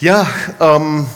Ja, 0.00 0.28
ähm, 0.60 1.06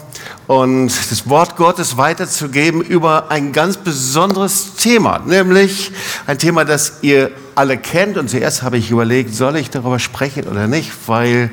und 0.48 0.89
das 0.89 1.29
Wort 1.29 1.55
Gottes 1.55 1.97
weiterzugeben 1.97 2.82
über 2.82 3.30
ein 3.30 3.52
ganz 3.52 3.76
besonderes 3.76 4.74
Thema, 4.74 5.20
nämlich 5.24 5.92
ein 6.26 6.36
Thema, 6.36 6.65
das 6.65 6.95
ihr 7.03 7.31
alle 7.54 7.76
kennt. 7.76 8.19
Und 8.19 8.29
zuerst 8.29 8.62
habe 8.62 8.77
ich 8.77 8.91
überlegt, 8.91 9.35
soll 9.35 9.57
ich 9.57 9.71
darüber 9.71 9.99
sprechen 9.99 10.49
oder 10.49 10.67
nicht, 10.67 10.93
weil 11.07 11.51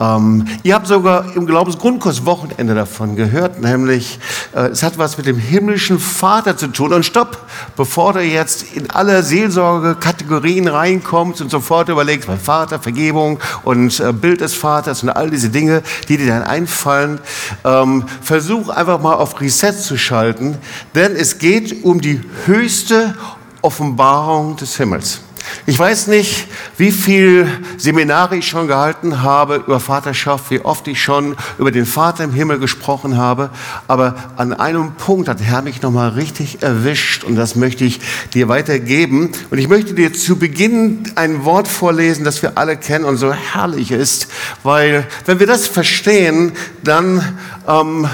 ähm, 0.00 0.46
ihr 0.62 0.74
habt 0.74 0.86
sogar 0.86 1.36
im 1.36 1.46
Glaubensgrundkurs 1.46 2.24
Wochenende 2.24 2.74
davon 2.74 3.16
gehört, 3.16 3.60
nämlich 3.60 4.18
äh, 4.54 4.68
es 4.68 4.82
hat 4.82 4.98
was 4.98 5.16
mit 5.16 5.26
dem 5.26 5.38
himmlischen 5.38 5.98
Vater 5.98 6.56
zu 6.56 6.68
tun. 6.68 6.92
Und 6.92 7.04
stopp, 7.04 7.46
bevor 7.76 8.12
du 8.12 8.22
jetzt 8.22 8.64
in 8.74 8.90
alle 8.90 9.22
Seelsorge-Kategorien 9.22 10.68
reinkommst 10.68 11.40
und 11.40 11.50
sofort 11.50 11.88
überlegst, 11.88 12.28
mein 12.28 12.40
Vater, 12.40 12.78
Vergebung 12.78 13.38
und 13.64 14.00
äh, 14.00 14.12
Bild 14.12 14.40
des 14.40 14.54
Vaters 14.54 15.02
und 15.02 15.10
all 15.10 15.30
diese 15.30 15.50
Dinge, 15.50 15.82
die 16.08 16.16
dir 16.16 16.28
dann 16.28 16.42
einfallen, 16.42 17.20
ähm, 17.64 18.04
versuch 18.22 18.68
einfach 18.68 19.00
mal 19.00 19.14
auf 19.14 19.40
Reset 19.40 19.72
zu 19.72 19.96
schalten, 19.96 20.56
denn 20.94 21.16
es 21.16 21.38
geht 21.38 21.84
um 21.84 22.00
die 22.00 22.20
höchste 22.46 23.14
Offenbarung 23.62 24.56
des 24.56 24.76
Himmels. 24.76 25.20
Ich 25.66 25.78
weiß 25.78 26.08
nicht, 26.08 26.48
wie 26.76 26.90
viel 26.90 27.46
Seminare 27.76 28.36
ich 28.36 28.48
schon 28.48 28.66
gehalten 28.66 29.22
habe 29.22 29.56
über 29.56 29.80
Vaterschaft, 29.80 30.50
wie 30.50 30.60
oft 30.60 30.88
ich 30.88 31.00
schon 31.00 31.36
über 31.58 31.70
den 31.70 31.86
Vater 31.86 32.24
im 32.24 32.32
Himmel 32.32 32.58
gesprochen 32.58 33.16
habe, 33.16 33.50
aber 33.86 34.16
an 34.36 34.52
einem 34.52 34.94
Punkt 34.94 35.28
hat 35.28 35.40
Herr 35.40 35.62
mich 35.62 35.80
nochmal 35.82 36.10
richtig 36.10 36.62
erwischt 36.62 37.24
und 37.24 37.36
das 37.36 37.54
möchte 37.54 37.84
ich 37.84 38.00
dir 38.34 38.48
weitergeben. 38.48 39.30
Und 39.50 39.58
ich 39.58 39.68
möchte 39.68 39.94
dir 39.94 40.12
zu 40.12 40.36
Beginn 40.36 41.04
ein 41.14 41.44
Wort 41.44 41.68
vorlesen, 41.68 42.24
das 42.24 42.42
wir 42.42 42.58
alle 42.58 42.76
kennen 42.76 43.04
und 43.04 43.16
so 43.16 43.32
herrlich 43.32 43.92
ist, 43.92 44.28
weil 44.62 45.06
wenn 45.26 45.38
wir 45.38 45.46
das 45.46 45.66
verstehen, 45.66 46.52
dann 46.82 47.38
ähm, 47.68 48.08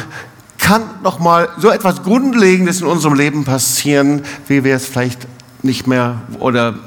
kann 0.59 0.83
nochmal 1.03 1.49
so 1.57 1.71
etwas 1.71 2.03
Grundlegendes 2.03 2.83
in 2.83 2.87
unserem 2.87 3.15
Leben 3.15 3.45
passieren, 3.45 4.23
wie 4.49 4.65
wir 4.65 4.77
es 4.77 4.87
vielleicht 4.87 5.27
nicht 5.63 5.87
mehr 5.87 6.23
oder 6.39 6.79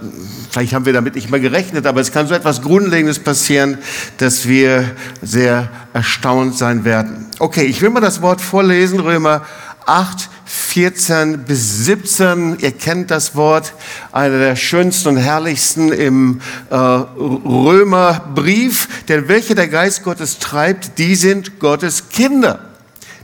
vielleicht 0.50 0.74
haben 0.74 0.86
wir 0.86 0.94
damit 0.94 1.16
nicht 1.16 1.30
mehr 1.30 1.40
gerechnet, 1.40 1.86
aber 1.86 2.02
es 2.02 2.12
kann 2.12 2.28
so 2.28 2.34
etwas 2.34 2.62
Grundlegendes 2.62 3.20
passieren, 3.20 3.78
dass 4.18 4.48
wir 4.48 4.92
sehr 5.22 5.70
erstaunt 5.94 6.58
sein 6.58 6.86
werden. 6.86 7.28
Okay, 7.40 7.64
ich 7.64 7.82
will 7.82 7.90
mal 7.90 8.02
das 8.02 8.22
Wort 8.22 8.42
vorlesen, 8.42 9.00
Römer 9.00 9.44
8, 9.86 10.30
14 10.46 11.40
bis 11.40 11.86
17. 11.86 12.60
Ihr 12.60 12.72
kennt 12.72 13.12
das 13.12 13.36
Wort, 13.36 13.74
einer 14.12 14.38
der 14.38 14.56
schönsten 14.56 15.10
und 15.10 15.18
herrlichsten 15.18 15.92
im 15.92 16.40
äh, 16.70 16.76
Römerbrief. 16.76 18.88
Denn 19.08 19.28
welche 19.28 19.56
der 19.56 19.68
Geist 19.68 20.04
Gottes 20.04 20.40
treibt, 20.40 20.98
die 20.98 21.16
sind 21.16 21.60
Gottes 21.60 22.10
Kinder. 22.10 22.71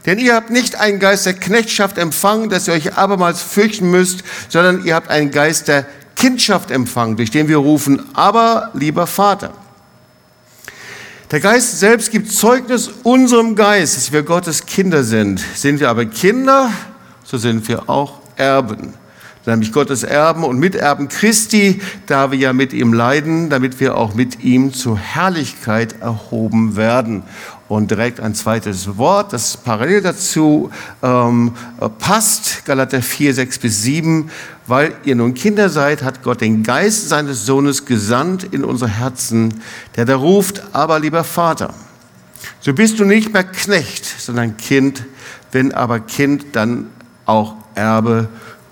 Denn 0.07 0.19
ihr 0.19 0.33
habt 0.33 0.49
nicht 0.49 0.79
einen 0.79 0.99
Geist 0.99 1.25
der 1.25 1.33
Knechtschaft 1.33 1.97
empfangen, 1.97 2.49
dass 2.49 2.67
ihr 2.67 2.73
euch 2.73 2.97
abermals 2.97 3.41
fürchten 3.41 3.91
müsst, 3.91 4.23
sondern 4.47 4.85
ihr 4.85 4.95
habt 4.95 5.09
einen 5.09 5.31
Geist 5.31 5.67
der 5.67 5.85
Kindschaft 6.15 6.71
empfangen, 6.71 7.17
durch 7.17 7.29
den 7.29 7.49
wir 7.49 7.57
rufen, 7.57 8.03
aber 8.15 8.71
lieber 8.73 9.05
Vater. 9.05 9.53
Der 11.29 11.41
Geist 11.41 11.79
selbst 11.79 12.09
gibt 12.09 12.31
Zeugnis 12.31 12.89
unserem 13.03 13.55
Geist, 13.55 13.97
dass 13.97 14.13
wir 14.13 14.23
Gottes 14.23 14.65
Kinder 14.65 15.03
sind. 15.03 15.43
Sind 15.55 15.81
wir 15.81 15.89
aber 15.89 16.05
Kinder, 16.05 16.71
so 17.25 17.37
sind 17.37 17.67
wir 17.67 17.89
auch 17.89 18.21
Erben 18.37 18.93
nämlich 19.47 19.71
Gottes 19.71 20.03
Erben 20.03 20.43
und 20.43 20.59
Miterben 20.59 21.07
Christi, 21.07 21.81
da 22.05 22.31
wir 22.31 22.37
ja 22.37 22.53
mit 22.53 22.73
ihm 22.73 22.93
leiden, 22.93 23.49
damit 23.49 23.79
wir 23.79 23.97
auch 23.97 24.13
mit 24.13 24.43
ihm 24.43 24.73
zur 24.73 24.97
Herrlichkeit 24.97 26.01
erhoben 26.01 26.75
werden. 26.75 27.23
Und 27.67 27.91
direkt 27.91 28.21
ein 28.21 28.33
zweites 28.33 28.97
Wort, 28.97 29.33
das 29.33 29.57
parallel 29.57 30.01
dazu 30.01 30.71
ähm, 31.03 31.51
passt, 31.99 32.63
Galater 32.65 33.01
4, 33.01 33.33
6 33.33 33.59
bis 33.59 33.83
7, 33.83 34.31
weil 34.67 34.95
ihr 35.03 35.15
nun 35.15 35.33
Kinder 35.33 35.69
seid, 35.69 36.01
hat 36.01 36.23
Gott 36.23 36.39
den 36.39 36.63
Geist 36.63 37.09
seines 37.09 37.45
Sohnes 37.45 37.85
gesandt 37.85 38.45
in 38.45 38.63
unsere 38.63 38.89
Herzen, 38.89 39.61
der 39.97 40.05
da 40.05 40.15
ruft, 40.15 40.63
aber 40.71 40.99
lieber 40.99 41.25
Vater. 41.25 41.73
So 42.61 42.73
bist 42.73 42.99
du 42.99 43.05
nicht 43.05 43.33
mehr 43.33 43.43
Knecht, 43.43 44.05
sondern 44.05 44.55
Kind, 44.55 45.03
wenn 45.51 45.73
aber 45.73 45.99
Kind, 45.99 46.55
dann 46.55 46.87
auch 47.25 47.55
Erbe 47.75 48.29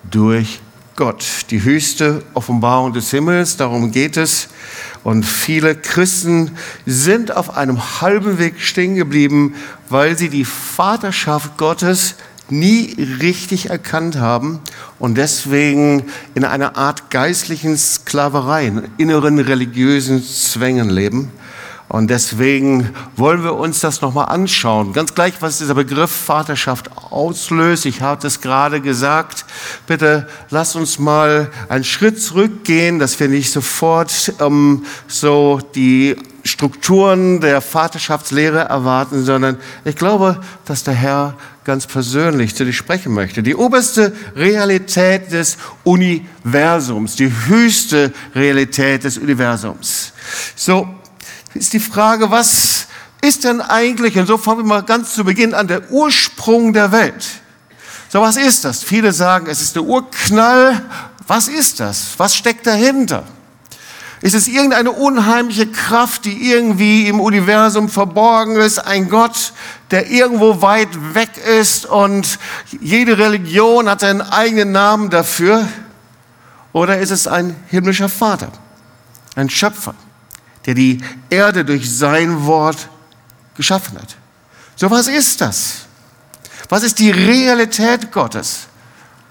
durch 0.09 0.61
Gott, 0.95 1.25
die 1.49 1.61
höchste 1.61 2.23
Offenbarung 2.33 2.93
des 2.93 3.11
Himmels, 3.11 3.57
darum 3.57 3.91
geht 3.91 4.15
es. 4.15 4.47
Und 5.05 5.23
viele 5.23 5.75
Christen 5.75 6.49
sind 6.87 7.31
auf 7.31 7.55
einem 7.55 8.01
halben 8.01 8.39
Weg 8.39 8.59
stehen 8.59 8.95
geblieben, 8.95 9.53
weil 9.87 10.17
sie 10.17 10.29
die 10.29 10.45
Vaterschaft 10.45 11.59
Gottes 11.59 12.15
nie 12.49 12.95
richtig 13.21 13.69
erkannt 13.69 14.17
haben 14.17 14.61
und 14.97 15.15
deswegen 15.15 16.05
in 16.33 16.43
einer 16.43 16.75
Art 16.75 17.11
geistlichen 17.11 17.77
Sklaverei, 17.77 18.71
inneren 18.97 19.37
religiösen 19.37 20.23
Zwängen 20.23 20.89
leben. 20.89 21.31
Und 21.87 22.09
deswegen 22.09 22.89
wollen 23.15 23.43
wir 23.43 23.53
uns 23.53 23.79
das 23.79 24.01
nochmal 24.01 24.25
anschauen. 24.29 24.91
Ganz 24.91 25.13
gleich, 25.13 25.35
was 25.41 25.59
dieser 25.59 25.75
Begriff 25.75 26.11
Vaterschaft 26.11 26.89
auslöst. 27.11 27.85
Ich 27.85 28.01
habe 28.01 28.21
das 28.21 28.41
gerade 28.41 28.81
gesagt. 28.81 29.45
Bitte 29.85 30.27
lass 30.49 30.75
uns 30.75 30.97
mal 30.97 31.51
einen 31.69 31.83
Schritt 31.83 32.21
zurückgehen, 32.21 32.97
dass 32.97 33.19
wir 33.19 33.27
nicht 33.27 33.51
sofort 33.51 34.33
ähm, 34.39 34.83
so 35.07 35.59
die 35.75 36.15
Strukturen 36.43 37.39
der 37.39 37.61
Vaterschaftslehre 37.61 38.59
erwarten, 38.59 39.23
sondern 39.23 39.57
ich 39.83 39.95
glaube, 39.95 40.39
dass 40.65 40.83
der 40.83 40.93
Herr 40.93 41.35
ganz 41.63 41.87
persönlich 41.87 42.55
zu 42.55 42.65
dir 42.65 42.73
sprechen 42.73 43.13
möchte. 43.13 43.41
Die 43.41 43.55
oberste 43.55 44.13
Realität 44.35 45.31
des 45.31 45.57
Universums, 45.83 47.15
die 47.15 47.31
höchste 47.47 48.13
Realität 48.35 49.03
des 49.03 49.17
Universums. 49.17 50.13
So, 50.55 50.87
ist 51.55 51.73
die 51.73 51.79
Frage, 51.79 52.29
was 52.29 52.87
ist 53.21 53.43
denn 53.43 53.61
eigentlich, 53.61 54.17
und 54.17 54.27
so 54.27 54.37
fangen 54.37 54.59
wir 54.59 54.65
mal 54.65 54.83
ganz 54.83 55.15
zu 55.15 55.23
Beginn 55.23 55.53
an, 55.53 55.67
der 55.67 55.89
Ursprung 55.91 56.73
der 56.73 56.91
Welt. 56.91 57.25
So, 58.09 58.21
was 58.21 58.37
ist 58.37 58.65
das? 58.65 58.83
Viele 58.83 59.11
sagen, 59.11 59.47
es 59.47 59.61
ist 59.61 59.75
der 59.75 59.83
Urknall. 59.83 60.81
Was 61.27 61.47
ist 61.47 61.79
das? 61.79 62.11
Was 62.17 62.35
steckt 62.35 62.67
dahinter? 62.67 63.23
Ist 64.21 64.35
es 64.35 64.47
irgendeine 64.47 64.91
unheimliche 64.91 65.67
Kraft, 65.67 66.25
die 66.25 66.51
irgendwie 66.51 67.07
im 67.07 67.19
Universum 67.19 67.89
verborgen 67.89 68.55
ist? 68.57 68.79
Ein 68.79 69.09
Gott, 69.09 69.53
der 69.91 70.09
irgendwo 70.09 70.61
weit 70.61 71.15
weg 71.15 71.29
ist 71.59 71.85
und 71.85 72.39
jede 72.79 73.17
Religion 73.17 73.89
hat 73.89 74.01
seinen 74.01 74.21
eigenen 74.21 74.71
Namen 74.71 75.09
dafür? 75.09 75.67
Oder 76.73 76.99
ist 76.99 77.11
es 77.11 77.27
ein 77.27 77.55
himmlischer 77.67 78.09
Vater, 78.09 78.51
ein 79.35 79.49
Schöpfer? 79.49 79.95
Der 80.65 80.73
die 80.73 80.99
Erde 81.29 81.63
durch 81.63 81.89
sein 81.95 82.45
Wort 82.45 82.89
geschaffen 83.55 83.97
hat. 83.97 84.15
So 84.75 84.89
was 84.91 85.07
ist 85.07 85.41
das? 85.41 85.85
Was 86.69 86.83
ist 86.83 86.99
die 86.99 87.11
Realität 87.11 88.11
Gottes? 88.11 88.67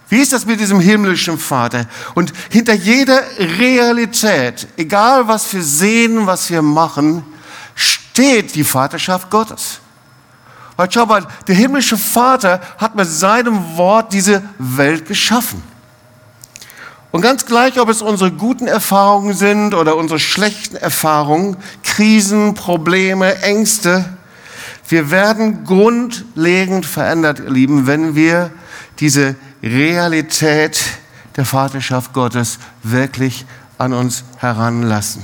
Wie 0.08 0.20
ist 0.20 0.32
das 0.32 0.46
mit 0.46 0.60
diesem 0.60 0.80
himmlischen 0.80 1.38
Vater? 1.38 1.86
Und 2.14 2.32
hinter 2.50 2.74
jeder 2.74 3.22
Realität, 3.38 4.68
egal 4.76 5.26
was 5.26 5.52
wir 5.52 5.62
sehen, 5.62 6.26
was 6.26 6.50
wir 6.50 6.62
machen, 6.62 7.24
steht 7.74 8.54
die 8.54 8.64
Vaterschaft 8.64 9.30
Gottes. 9.30 9.80
Weil 10.76 10.90
schau 10.90 11.06
mal, 11.06 11.26
der 11.46 11.54
himmlische 11.54 11.96
Vater 11.96 12.60
hat 12.78 12.94
mit 12.94 13.08
seinem 13.08 13.76
Wort 13.76 14.12
diese 14.12 14.42
Welt 14.58 15.06
geschaffen. 15.06 15.62
Und 17.14 17.20
ganz 17.20 17.46
gleich, 17.46 17.78
ob 17.78 17.88
es 17.90 18.02
unsere 18.02 18.32
guten 18.32 18.66
Erfahrungen 18.66 19.34
sind 19.34 19.72
oder 19.72 19.94
unsere 19.94 20.18
schlechten 20.18 20.74
Erfahrungen, 20.74 21.56
Krisen, 21.84 22.54
Probleme, 22.54 23.40
Ängste, 23.40 24.04
wir 24.88 25.12
werden 25.12 25.62
grundlegend 25.62 26.84
verändert, 26.84 27.38
ihr 27.38 27.50
Lieben, 27.50 27.86
wenn 27.86 28.16
wir 28.16 28.50
diese 28.98 29.36
Realität 29.62 30.82
der 31.36 31.44
Vaterschaft 31.44 32.12
Gottes 32.14 32.58
wirklich 32.82 33.46
an 33.78 33.92
uns 33.92 34.24
heranlassen. 34.38 35.22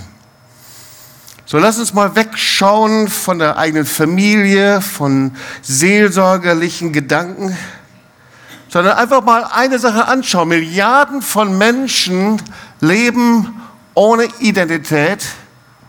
So 1.44 1.58
lass 1.58 1.80
uns 1.80 1.92
mal 1.92 2.14
wegschauen 2.14 3.08
von 3.08 3.40
der 3.40 3.58
eigenen 3.58 3.84
Familie, 3.84 4.80
von 4.80 5.32
seelsorgerlichen 5.62 6.92
Gedanken 6.92 7.56
sondern 8.70 8.96
einfach 8.96 9.22
mal 9.22 9.44
eine 9.44 9.78
Sache 9.78 10.06
anschauen. 10.06 10.48
Milliarden 10.48 11.22
von 11.22 11.58
Menschen 11.58 12.40
leben 12.80 13.60
ohne 13.94 14.28
Identität 14.38 15.26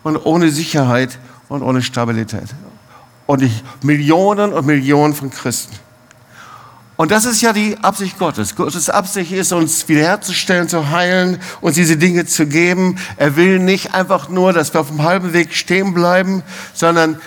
und 0.02 0.16
ohne 0.16 0.50
Sicherheit 0.50 1.18
und 1.48 1.62
ohne 1.62 1.80
Stabilität. 1.80 2.48
Und 3.26 3.42
ich, 3.42 3.62
Millionen 3.82 4.52
und 4.52 4.66
Millionen 4.66 5.14
von 5.14 5.30
Christen. 5.30 5.76
Und 6.96 7.10
das 7.10 7.24
ist 7.24 7.40
ja 7.40 7.52
die 7.52 7.78
Absicht 7.82 8.18
Gottes. 8.18 8.54
Gottes 8.54 8.90
Absicht 8.90 9.32
ist, 9.32 9.52
uns 9.52 9.88
wiederherzustellen, 9.88 10.68
zu 10.68 10.90
heilen, 10.90 11.38
uns 11.60 11.76
diese 11.76 11.96
Dinge 11.96 12.26
zu 12.26 12.46
geben. 12.46 12.98
Er 13.16 13.36
will 13.36 13.58
nicht 13.58 13.94
einfach 13.94 14.28
nur, 14.28 14.52
dass 14.52 14.74
wir 14.74 14.80
auf 14.80 14.88
dem 14.88 15.02
halben 15.02 15.32
Weg 15.32 15.54
stehen 15.54 15.94
bleiben, 15.94 16.42
sondern 16.74 17.20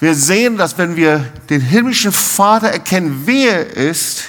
Wir 0.00 0.14
sehen, 0.14 0.56
dass 0.56 0.78
wenn 0.78 0.96
wir 0.96 1.26
den 1.50 1.60
himmlischen 1.60 2.10
Vater 2.10 2.68
erkennen, 2.68 3.22
wer 3.26 3.76
er 3.76 3.90
ist, 3.90 4.24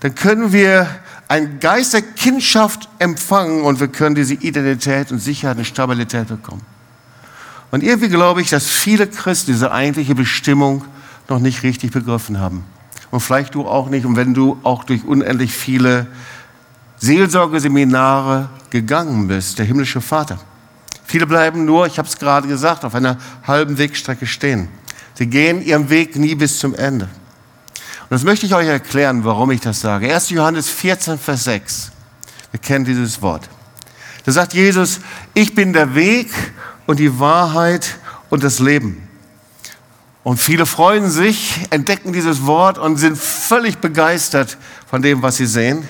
dann 0.00 0.14
können 0.14 0.52
wir 0.52 0.86
einen 1.28 1.60
Geist 1.60 1.94
der 1.94 2.02
Kindschaft 2.02 2.90
empfangen 2.98 3.62
und 3.62 3.80
wir 3.80 3.88
können 3.88 4.14
diese 4.14 4.34
Identität 4.34 5.10
und 5.10 5.18
Sicherheit 5.18 5.56
und 5.56 5.64
Stabilität 5.64 6.28
bekommen. 6.28 6.60
Und 7.70 7.82
irgendwie 7.82 8.10
glaube 8.10 8.42
ich, 8.42 8.50
dass 8.50 8.66
viele 8.66 9.06
Christen 9.06 9.52
diese 9.52 9.72
eigentliche 9.72 10.14
Bestimmung 10.14 10.84
noch 11.28 11.38
nicht 11.38 11.62
richtig 11.62 11.92
begriffen 11.92 12.38
haben. 12.38 12.64
Und 13.10 13.20
vielleicht 13.20 13.54
du 13.54 13.66
auch 13.66 13.88
nicht. 13.88 14.04
Und 14.04 14.16
wenn 14.16 14.34
du 14.34 14.58
auch 14.62 14.84
durch 14.84 15.04
unendlich 15.04 15.54
viele 15.54 16.06
Seelsorgeseminare 16.98 18.50
gegangen 18.68 19.26
bist, 19.26 19.58
der 19.58 19.64
himmlische 19.64 20.02
Vater. 20.02 20.38
Viele 21.04 21.26
bleiben 21.26 21.64
nur, 21.64 21.86
ich 21.86 21.98
habe 21.98 22.08
es 22.08 22.18
gerade 22.18 22.46
gesagt, 22.46 22.84
auf 22.84 22.94
einer 22.94 23.16
halben 23.46 23.76
Wegstrecke 23.78 24.26
stehen. 24.26 24.68
Sie 25.14 25.26
gehen 25.26 25.62
ihren 25.62 25.90
Weg 25.90 26.16
nie 26.16 26.34
bis 26.34 26.58
zum 26.58 26.74
Ende. 26.74 27.04
Und 27.04 28.10
das 28.10 28.24
möchte 28.24 28.46
ich 28.46 28.54
euch 28.54 28.66
erklären, 28.66 29.24
warum 29.24 29.50
ich 29.50 29.60
das 29.60 29.80
sage. 29.80 30.12
1. 30.14 30.30
Johannes 30.30 30.68
14, 30.68 31.18
Vers 31.18 31.44
6. 31.44 31.92
Wir 32.50 32.60
kennen 32.60 32.84
dieses 32.84 33.22
Wort. 33.22 33.48
Da 34.24 34.32
sagt 34.32 34.54
Jesus, 34.54 35.00
ich 35.34 35.54
bin 35.54 35.72
der 35.72 35.94
Weg 35.94 36.30
und 36.86 36.98
die 36.98 37.18
Wahrheit 37.18 37.96
und 38.30 38.44
das 38.44 38.58
Leben. 38.58 39.08
Und 40.24 40.38
viele 40.38 40.66
freuen 40.66 41.10
sich, 41.10 41.58
entdecken 41.70 42.12
dieses 42.12 42.46
Wort 42.46 42.78
und 42.78 42.96
sind 42.96 43.18
völlig 43.18 43.78
begeistert 43.78 44.56
von 44.88 45.02
dem, 45.02 45.22
was 45.22 45.36
sie 45.36 45.46
sehen. 45.46 45.88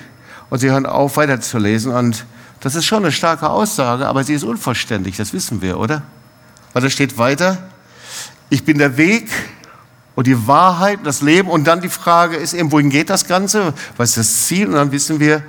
Und 0.49 0.59
sie 0.59 0.71
hören 0.71 0.85
auf, 0.85 1.17
weiterzulesen. 1.17 1.91
Und 1.91 2.25
das 2.59 2.75
ist 2.75 2.85
schon 2.85 3.03
eine 3.03 3.11
starke 3.11 3.49
Aussage, 3.49 4.07
aber 4.07 4.23
sie 4.23 4.33
ist 4.33 4.43
unvollständig, 4.43 5.17
das 5.17 5.33
wissen 5.33 5.61
wir, 5.61 5.77
oder? 5.77 6.01
Weil 6.71 6.81
da 6.81 6.89
steht 6.89 7.17
weiter, 7.17 7.57
ich 8.53 8.63
bin 8.63 8.77
der 8.77 8.97
Weg 8.97 9.31
und 10.13 10.27
die 10.27 10.47
Wahrheit, 10.47 10.99
das 11.03 11.21
Leben. 11.21 11.49
Und 11.49 11.65
dann 11.65 11.81
die 11.81 11.89
Frage 11.89 12.35
ist 12.35 12.53
eben, 12.53 12.71
wohin 12.71 12.91
geht 12.91 13.09
das 13.09 13.27
Ganze? 13.27 13.73
Was 13.97 14.09
ist 14.09 14.17
das 14.17 14.47
Ziel? 14.47 14.67
Und 14.67 14.75
dann 14.75 14.91
wissen 14.91 15.19
wir, 15.19 15.41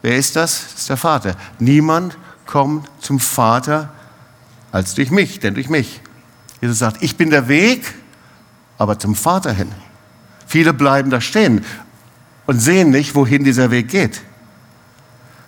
wer 0.00 0.16
ist 0.16 0.36
das? 0.36 0.62
Das 0.72 0.80
ist 0.80 0.88
der 0.88 0.96
Vater. 0.96 1.36
Niemand 1.58 2.16
kommt 2.46 2.88
zum 3.00 3.20
Vater 3.20 3.92
als 4.72 4.94
durch 4.94 5.10
mich, 5.10 5.38
denn 5.38 5.52
durch 5.52 5.68
mich. 5.68 6.00
Jesus 6.62 6.78
sagt, 6.78 7.02
ich 7.02 7.16
bin 7.16 7.28
der 7.28 7.46
Weg, 7.48 7.92
aber 8.78 8.98
zum 8.98 9.14
Vater 9.14 9.52
hin. 9.52 9.70
Viele 10.46 10.72
bleiben 10.72 11.10
da 11.10 11.20
stehen 11.20 11.62
und 12.46 12.58
sehen 12.58 12.88
nicht, 12.88 13.14
wohin 13.14 13.44
dieser 13.44 13.70
Weg 13.70 13.88
geht. 13.88 14.22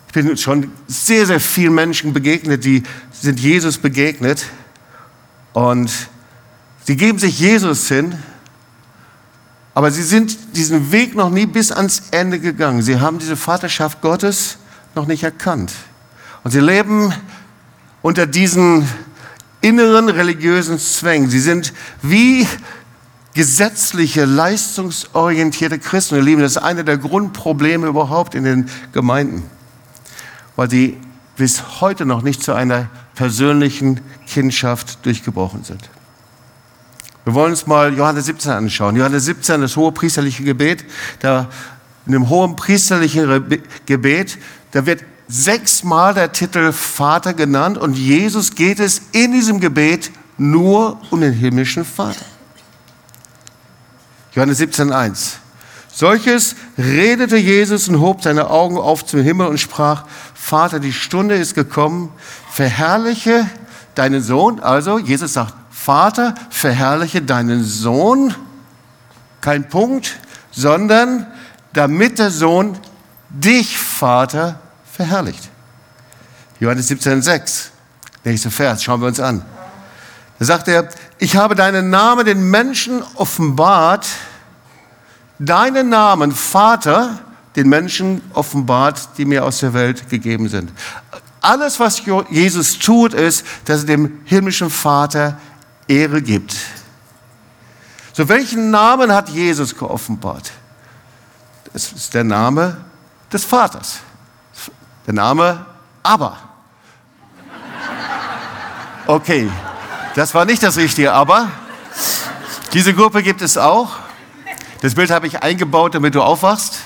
Ich 0.09 0.13
bin 0.13 0.37
schon 0.37 0.71
sehr, 0.87 1.25
sehr 1.25 1.41
vielen 1.41 1.75
Menschen 1.75 2.13
begegnet, 2.13 2.67
die 2.67 2.83
sind 3.13 3.41
Jesus 3.41 3.79
begegnet 3.79 4.45
und 5.55 5.91
Sie 6.89 6.97
geben 6.97 7.19
sich 7.19 7.39
Jesus 7.39 7.87
hin, 7.89 8.15
aber 9.75 9.91
sie 9.91 10.03
sind 10.03 10.57
diesen 10.57 10.91
Weg 10.91 11.15
noch 11.15 11.29
nie 11.29 11.45
bis 11.45 11.71
ans 11.71 12.05
Ende 12.13 12.41
gegangen. 12.41 12.81
Sie 12.81 12.99
haben 12.99 13.19
diese 13.19 13.37
Vaterschaft 13.37 14.01
Gottes 14.01 14.57
noch 14.95 15.07
nicht 15.07 15.23
erkannt. 15.23 15.71
Und 16.45 16.53
sie 16.53 16.61
leben 16.61 17.13
unter 18.01 18.27
diesen 18.27 18.89
inneren 19.61 20.09
religiösen 20.09 20.79
Zwängen. 20.79 21.29
Sie 21.29 21.41
sind 21.41 21.75
wie 22.01 22.49
gesetzliche, 23.35 24.25
leistungsorientierte 24.25 25.79
Christen. 25.79 26.15
Ihr 26.15 26.23
Lieben, 26.23 26.41
das 26.41 26.53
ist 26.53 26.63
eine 26.63 26.85
der 26.85 26.97
Grundprobleme 26.97 27.87
überhaupt 27.87 28.35
in 28.35 28.45
den 28.45 28.71
Gemeinden, 28.95 29.43
weil 30.57 30.71
sie 30.71 30.97
bis 31.37 31.83
heute 31.83 32.07
noch 32.07 32.23
nicht 32.23 32.43
zu 32.43 32.55
einer 32.55 32.89
persönlichen 33.15 34.01
Kindschaft 34.27 35.05
durchgebrochen 35.05 35.65
sind. 35.65 35.91
Wir 37.25 37.35
wollen 37.35 37.51
uns 37.51 37.67
mal 37.67 37.93
Johannes 37.95 38.27
17 38.27 38.53
anschauen. 38.53 38.97
Johannes 38.97 39.25
17, 39.27 39.61
das 39.61 39.77
hohe 39.77 39.93
priesterliche 39.93 40.45
Gebet. 40.45 40.85
Da 41.21 41.49
in 42.07 42.13
dem 42.13 42.29
hohen 42.31 42.57
priesterlichen 42.57 43.61
Gebet, 43.85 44.39
da 44.71 44.87
wird 44.87 45.05
sechsmal 45.29 46.15
der 46.15 46.33
Titel 46.33 46.73
Vater 46.73 47.35
genannt 47.35 47.77
und 47.77 47.99
Jesus 47.99 48.55
geht 48.55 48.81
es 48.81 49.03
in 49.13 49.33
diesem 49.33 49.61
Gebet 49.61 50.11
nur 50.39 50.99
um 51.11 51.21
den 51.21 51.35
himmlischen 51.35 51.85
Vater. 51.85 52.25
Johannes 54.33 54.59
17, 54.59 54.93
1. 54.93 55.39
Solches 55.93 56.55
redete 56.79 57.37
Jesus 57.37 57.89
und 57.89 58.01
hob 58.01 58.23
seine 58.23 58.49
Augen 58.49 58.79
auf 58.79 59.05
zum 59.05 59.21
Himmel 59.21 59.49
und 59.49 59.59
sprach, 59.59 60.05
Vater, 60.33 60.79
die 60.79 60.93
Stunde 60.93 61.35
ist 61.35 61.55
gekommen, 61.55 62.11
verherrliche 62.51 63.51
deinen 63.97 64.23
Sohn. 64.23 64.61
Also 64.61 64.99
Jesus 64.99 65.33
sagt, 65.33 65.55
Vater, 65.89 66.35
verherrliche 66.51 67.23
deinen 67.23 67.65
Sohn, 67.65 68.35
kein 69.41 69.71
Punkt, 69.71 70.19
sondern 70.51 71.27
damit 71.73 72.19
der 72.19 72.31
Sohn 72.31 72.77
dich, 73.31 73.79
Vater, 73.79 74.61
verherrlicht. 74.93 75.49
Johannes 76.61 76.91
17,6, 76.91 77.69
nächster 78.23 78.51
Vers, 78.51 78.83
schauen 78.83 79.01
wir 79.01 79.09
uns 79.09 79.19
an. 79.19 79.43
Da 80.39 80.45
sagt 80.45 80.69
er, 80.69 80.91
ich 81.17 81.37
habe 81.37 81.55
deinen 81.55 81.89
Namen 81.89 82.27
den 82.27 82.51
Menschen 82.51 83.03
offenbart, 83.15 84.07
deinen 85.39 85.89
Namen, 85.89 86.33
Vater, 86.33 87.19
den 87.57 87.67
Menschen 87.71 88.21
offenbart, 88.35 89.17
die 89.17 89.25
mir 89.25 89.43
aus 89.43 89.61
der 89.61 89.73
Welt 89.73 90.11
gegeben 90.11 90.51
sind. 90.51 90.71
Alles, 91.41 91.81
was 91.81 92.03
Jesus 92.29 92.79
tut, 92.79 93.15
ist, 93.15 93.47
dass 93.65 93.81
er 93.81 93.87
dem 93.87 94.21
himmlischen 94.27 94.69
Vater 94.69 95.39
Ehre 95.89 96.23
gibt. 96.23 96.55
So, 98.13 98.29
welchen 98.29 98.71
Namen 98.71 99.13
hat 99.13 99.29
Jesus 99.29 99.77
geoffenbart? 99.77 100.51
Das 101.73 101.93
ist 101.93 102.15
der 102.15 102.25
Name 102.25 102.77
des 103.33 103.45
Vaters. 103.45 104.01
Der 105.07 105.15
Name 105.15 105.65
Aber. 106.03 106.37
Okay, 109.07 109.51
das 110.15 110.35
war 110.35 110.45
nicht 110.45 110.63
das 110.63 110.77
richtige 110.77 111.13
Aber. 111.13 111.49
Diese 112.73 112.93
Gruppe 112.93 113.23
gibt 113.23 113.41
es 113.41 113.57
auch. 113.57 113.97
Das 114.83 114.95
Bild 114.95 115.11
habe 115.11 115.27
ich 115.27 115.43
eingebaut, 115.43 115.95
damit 115.95 116.15
du 116.15 116.23
aufwachst. 116.23 116.81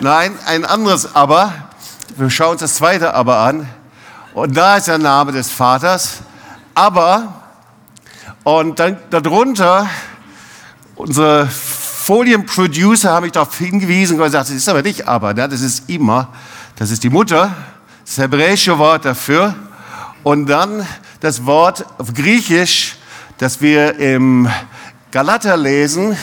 Nein, 0.00 0.38
ein 0.46 0.64
anderes 0.64 1.14
Aber. 1.14 1.52
Wir 2.16 2.30
schauen 2.30 2.52
uns 2.52 2.60
das 2.60 2.76
zweite 2.76 3.12
Aber 3.12 3.38
an. 3.38 3.68
Und 4.34 4.56
da 4.56 4.76
ist 4.76 4.88
der 4.88 4.98
Name 4.98 5.32
des 5.32 5.50
Vaters. 5.50 6.18
Aber 6.74 7.42
und 8.46 8.78
dann 8.78 8.96
darunter, 9.10 9.90
unsere 10.94 11.48
Folienproducer 11.48 13.10
haben 13.10 13.24
mich 13.24 13.32
darauf 13.32 13.58
hingewiesen 13.58 14.16
und 14.16 14.22
gesagt, 14.22 14.48
das 14.48 14.54
ist 14.54 14.68
aber 14.68 14.82
nicht 14.82 15.08
aber, 15.08 15.34
ne? 15.34 15.48
das 15.48 15.62
ist 15.62 15.90
immer, 15.90 16.28
das 16.76 16.92
ist 16.92 17.02
die 17.02 17.10
Mutter, 17.10 17.52
das 18.04 18.18
hebräische 18.18 18.78
Wort 18.78 19.04
dafür. 19.04 19.52
Und 20.22 20.46
dann 20.46 20.86
das 21.18 21.44
Wort 21.44 21.84
auf 21.98 22.14
Griechisch, 22.14 22.94
das 23.36 23.60
wir 23.60 23.98
im 23.98 24.48
Galater 25.10 25.56
lesen, 25.56 26.12
äh, 26.12 26.16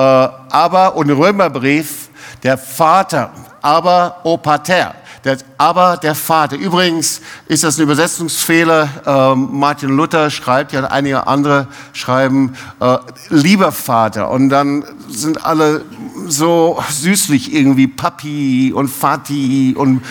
aber 0.00 0.96
und 0.96 1.08
Römerbrief, 1.08 2.08
der 2.42 2.58
Vater, 2.58 3.30
aber 3.62 4.16
o 4.24 4.38
Pater 4.38 4.96
der, 5.24 5.38
aber 5.58 5.98
der 5.98 6.14
Vater. 6.14 6.56
Übrigens 6.56 7.20
ist 7.46 7.62
das 7.62 7.78
ein 7.78 7.82
Übersetzungsfehler. 7.82 8.88
Ähm, 9.04 9.48
Martin 9.52 9.90
Luther 9.90 10.30
schreibt 10.30 10.72
ja, 10.72 10.84
einige 10.84 11.26
andere 11.26 11.68
schreiben, 11.92 12.54
äh, 12.80 12.98
lieber 13.28 13.72
Vater. 13.72 14.30
Und 14.30 14.48
dann 14.48 14.84
sind 15.08 15.44
alle 15.44 15.84
so 16.26 16.82
süßlich 16.88 17.52
irgendwie 17.54 17.86
Papi 17.86 18.72
und 18.74 18.88
Vati 18.88 19.74
und 19.76 20.02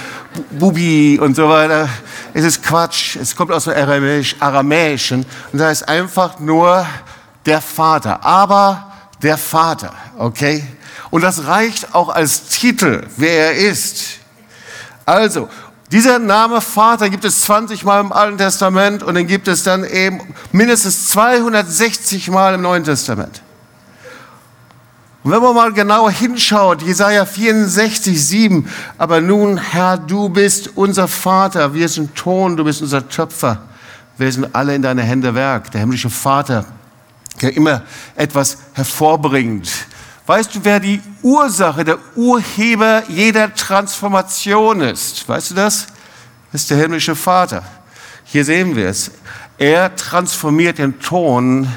Bubi 0.51 1.19
und 1.19 1.35
so 1.35 1.49
weiter. 1.49 1.89
Es 2.33 2.45
ist 2.45 2.61
Quatsch. 2.63 3.15
Es 3.15 3.35
kommt 3.35 3.51
aus 3.51 3.63
dem 3.63 3.73
Aramäisch, 3.73 4.35
Aramäischen. 4.39 5.25
Und 5.51 5.59
da 5.59 5.71
ist 5.71 5.87
einfach 5.87 6.39
nur 6.39 6.85
der 7.45 7.61
Vater. 7.61 8.23
Aber 8.23 8.91
der 9.23 9.37
Vater, 9.37 9.93
okay? 10.17 10.63
Und 11.09 11.21
das 11.21 11.47
reicht 11.47 11.95
auch 11.95 12.09
als 12.09 12.49
Titel, 12.49 13.07
wer 13.17 13.53
er 13.53 13.55
ist. 13.55 14.19
Also, 15.09 15.49
dieser 15.91 16.19
Name 16.19 16.61
Vater 16.61 17.09
gibt 17.09 17.25
es 17.25 17.41
20 17.41 17.83
Mal 17.83 17.99
im 17.99 18.11
Alten 18.11 18.37
Testament 18.37 19.01
und 19.01 19.15
den 19.15 19.25
gibt 19.25 19.47
es 19.47 19.63
dann 19.63 19.83
eben 19.83 20.21
mindestens 20.51 21.09
260 21.09 22.29
Mal 22.29 22.53
im 22.53 22.61
Neuen 22.61 22.83
Testament. 22.83 23.41
Und 25.23 25.31
wenn 25.31 25.41
man 25.41 25.55
mal 25.55 25.73
genauer 25.73 26.11
hinschaut, 26.11 26.83
Jesaja 26.83 27.25
64, 27.25 28.23
7, 28.23 28.69
aber 28.99 29.19
nun, 29.19 29.57
Herr, 29.57 29.97
du 29.97 30.29
bist 30.29 30.69
unser 30.75 31.07
Vater, 31.07 31.73
wir 31.73 31.89
sind 31.89 32.13
Ton, 32.13 32.55
du 32.55 32.63
bist 32.63 32.83
unser 32.83 33.09
Töpfer, 33.09 33.63
wir 34.19 34.31
sind 34.31 34.53
alle 34.53 34.75
in 34.75 34.83
deine 34.83 35.01
Hände 35.01 35.33
Werk, 35.33 35.71
der 35.71 35.81
himmlische 35.81 36.11
Vater, 36.11 36.65
der 37.41 37.57
immer 37.57 37.81
etwas 38.15 38.59
hervorbringt, 38.73 39.71
Weißt 40.29 40.53
du, 40.53 40.59
wer 40.61 40.79
die 40.79 41.01
Ursache, 41.23 41.83
der 41.83 41.97
Urheber 42.15 43.01
jeder 43.07 43.51
Transformation 43.51 44.81
ist? 44.81 45.27
Weißt 45.27 45.49
du 45.49 45.55
das? 45.55 45.87
Das 46.51 46.61
ist 46.61 46.69
der 46.69 46.77
himmlische 46.77 47.15
Vater. 47.15 47.63
Hier 48.25 48.45
sehen 48.45 48.75
wir 48.75 48.89
es. 48.89 49.09
Er 49.57 49.95
transformiert 49.95 50.77
den 50.77 50.99
Ton 50.99 51.67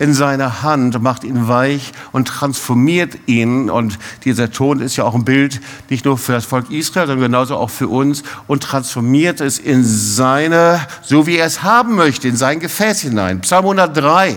in 0.00 0.12
seine 0.12 0.64
Hand, 0.64 1.00
macht 1.00 1.22
ihn 1.22 1.46
weich 1.46 1.92
und 2.10 2.26
transformiert 2.26 3.16
ihn. 3.26 3.70
Und 3.70 3.96
dieser 4.24 4.50
Ton 4.50 4.80
ist 4.80 4.96
ja 4.96 5.04
auch 5.04 5.14
ein 5.14 5.24
Bild 5.24 5.60
nicht 5.88 6.04
nur 6.04 6.18
für 6.18 6.32
das 6.32 6.46
Volk 6.46 6.68
Israel, 6.72 7.06
sondern 7.06 7.30
genauso 7.30 7.56
auch 7.56 7.70
für 7.70 7.86
uns 7.86 8.24
und 8.48 8.64
transformiert 8.64 9.40
es 9.40 9.60
in 9.60 9.84
seine, 9.84 10.84
so 11.02 11.28
wie 11.28 11.36
er 11.36 11.46
es 11.46 11.62
haben 11.62 11.94
möchte, 11.94 12.26
in 12.26 12.36
sein 12.36 12.58
Gefäß 12.58 13.02
hinein. 13.02 13.40
Psalm 13.42 13.66
103. 13.66 14.30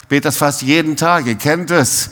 Ich 0.00 0.08
bete 0.08 0.22
das 0.22 0.38
fast 0.38 0.62
jeden 0.62 0.96
Tag. 0.96 1.26
Ihr 1.26 1.36
kennt 1.36 1.70
es. 1.70 2.10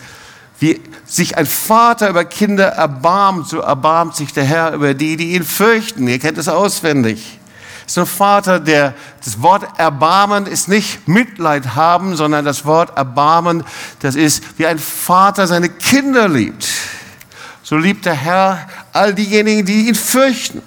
Wie 0.61 0.81
sich 1.07 1.37
ein 1.37 1.47
Vater 1.47 2.09
über 2.11 2.25
Kinder 2.25 2.67
erbarmt, 2.67 3.49
so 3.49 3.61
erbarmt 3.61 4.17
sich 4.17 4.33
der 4.33 4.45
Herr 4.45 4.73
über 4.73 4.95
die, 4.95 5.17
die 5.17 5.35
ihn 5.35 5.45
fürchten. 5.45 6.09
Ihr 6.09 6.19
kennt 6.19 6.39
es 6.39 6.49
auswendig. 6.49 7.39
Ist 7.87 7.99
ein 7.99 8.07
Vater, 8.07 8.61
der 8.61 8.93
das 9.25 9.41
Wort 9.41 9.67
Erbarmen 9.79 10.47
ist 10.47 10.69
nicht 10.69 11.09
Mitleid 11.09 11.75
haben, 11.75 12.17
sondern 12.17 12.45
das 12.45 12.67
Wort 12.67 12.95
Erbarmen, 12.99 13.65
das 14.01 14.15
ist 14.15 14.43
wie 14.59 14.67
ein 14.67 14.79
Vater 14.79 15.47
seine 15.47 15.71
Kinder 15.71 16.29
liebt. 16.29 16.67
So 17.63 17.77
liebt 17.77 18.05
der 18.05 18.15
Herr 18.15 18.69
all 18.93 19.15
diejenigen, 19.15 19.65
die 19.65 19.89
ihn 19.89 19.95
fürchten. 19.95 20.61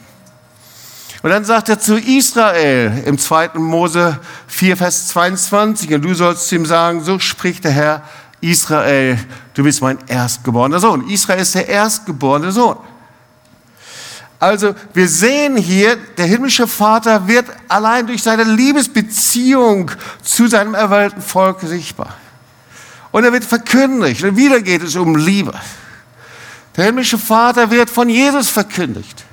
Und 1.21 1.29
dann 1.29 1.45
sagt 1.45 1.69
er 1.69 1.79
zu 1.79 1.98
Israel 1.98 3.03
im 3.05 3.19
2. 3.19 3.51
Mose 3.55 4.19
4, 4.48 4.77
Vers 4.77 5.10
22, 5.10 5.93
und 5.93 6.01
du 6.01 6.15
sollst 6.15 6.51
ihm 6.51 6.65
sagen, 6.65 7.03
so 7.03 7.19
spricht 7.19 7.63
der 7.63 7.71
Herr, 7.71 8.03
Israel, 8.41 9.17
du 9.53 9.63
bist 9.63 9.81
mein 9.81 10.00
erstgeborener 10.07 10.79
Sohn. 10.79 11.07
Israel 11.07 11.41
ist 11.41 11.55
der 11.55 11.69
erstgeborene 11.69 12.51
Sohn. 12.51 12.77
Also 14.39 14.74
wir 14.93 15.07
sehen 15.07 15.55
hier, 15.55 15.95
der 16.17 16.25
himmlische 16.25 16.67
Vater 16.67 17.27
wird 17.27 17.45
allein 17.67 18.07
durch 18.07 18.24
seine 18.24 18.43
Liebesbeziehung 18.43 19.91
zu 20.24 20.48
seinem 20.48 20.74
erwählten 20.74 21.21
Volk 21.21 21.60
sichtbar. 21.62 22.15
Und 23.12 23.24
er 23.24 23.31
wird 23.31 23.43
verkündigt. 23.43 24.24
Und 24.24 24.38
wieder 24.38 24.60
geht 24.62 24.81
es 24.81 24.95
um 24.95 25.15
Liebe. 25.15 25.53
Der 26.75 26.86
himmlische 26.86 27.19
Vater 27.19 27.69
wird 27.69 27.89
von 27.89 28.10
Jesus 28.10 28.50
verkündigt. 28.50 29.25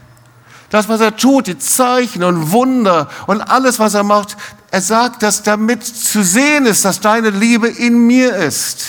Das, 0.71 0.89
was 0.89 1.01
er 1.01 1.17
tut, 1.17 1.47
die 1.47 1.59
Zeichen 1.59 2.23
und 2.23 2.53
Wunder 2.53 3.09
und 3.27 3.41
alles, 3.41 3.79
was 3.79 3.95
er 3.95 4.03
macht, 4.03 4.37
er 4.71 4.83
sagt, 4.83 5.23
dass 5.23 5.43
damit 5.43 5.83
zu 5.85 6.23
sehen 6.23 6.67
ist, 6.67 6.85
dass 6.85 7.01
deine 7.01 7.31
Liebe 7.31 7.69
in 7.69 8.07
mir 8.07 8.37
ist. 8.37 8.85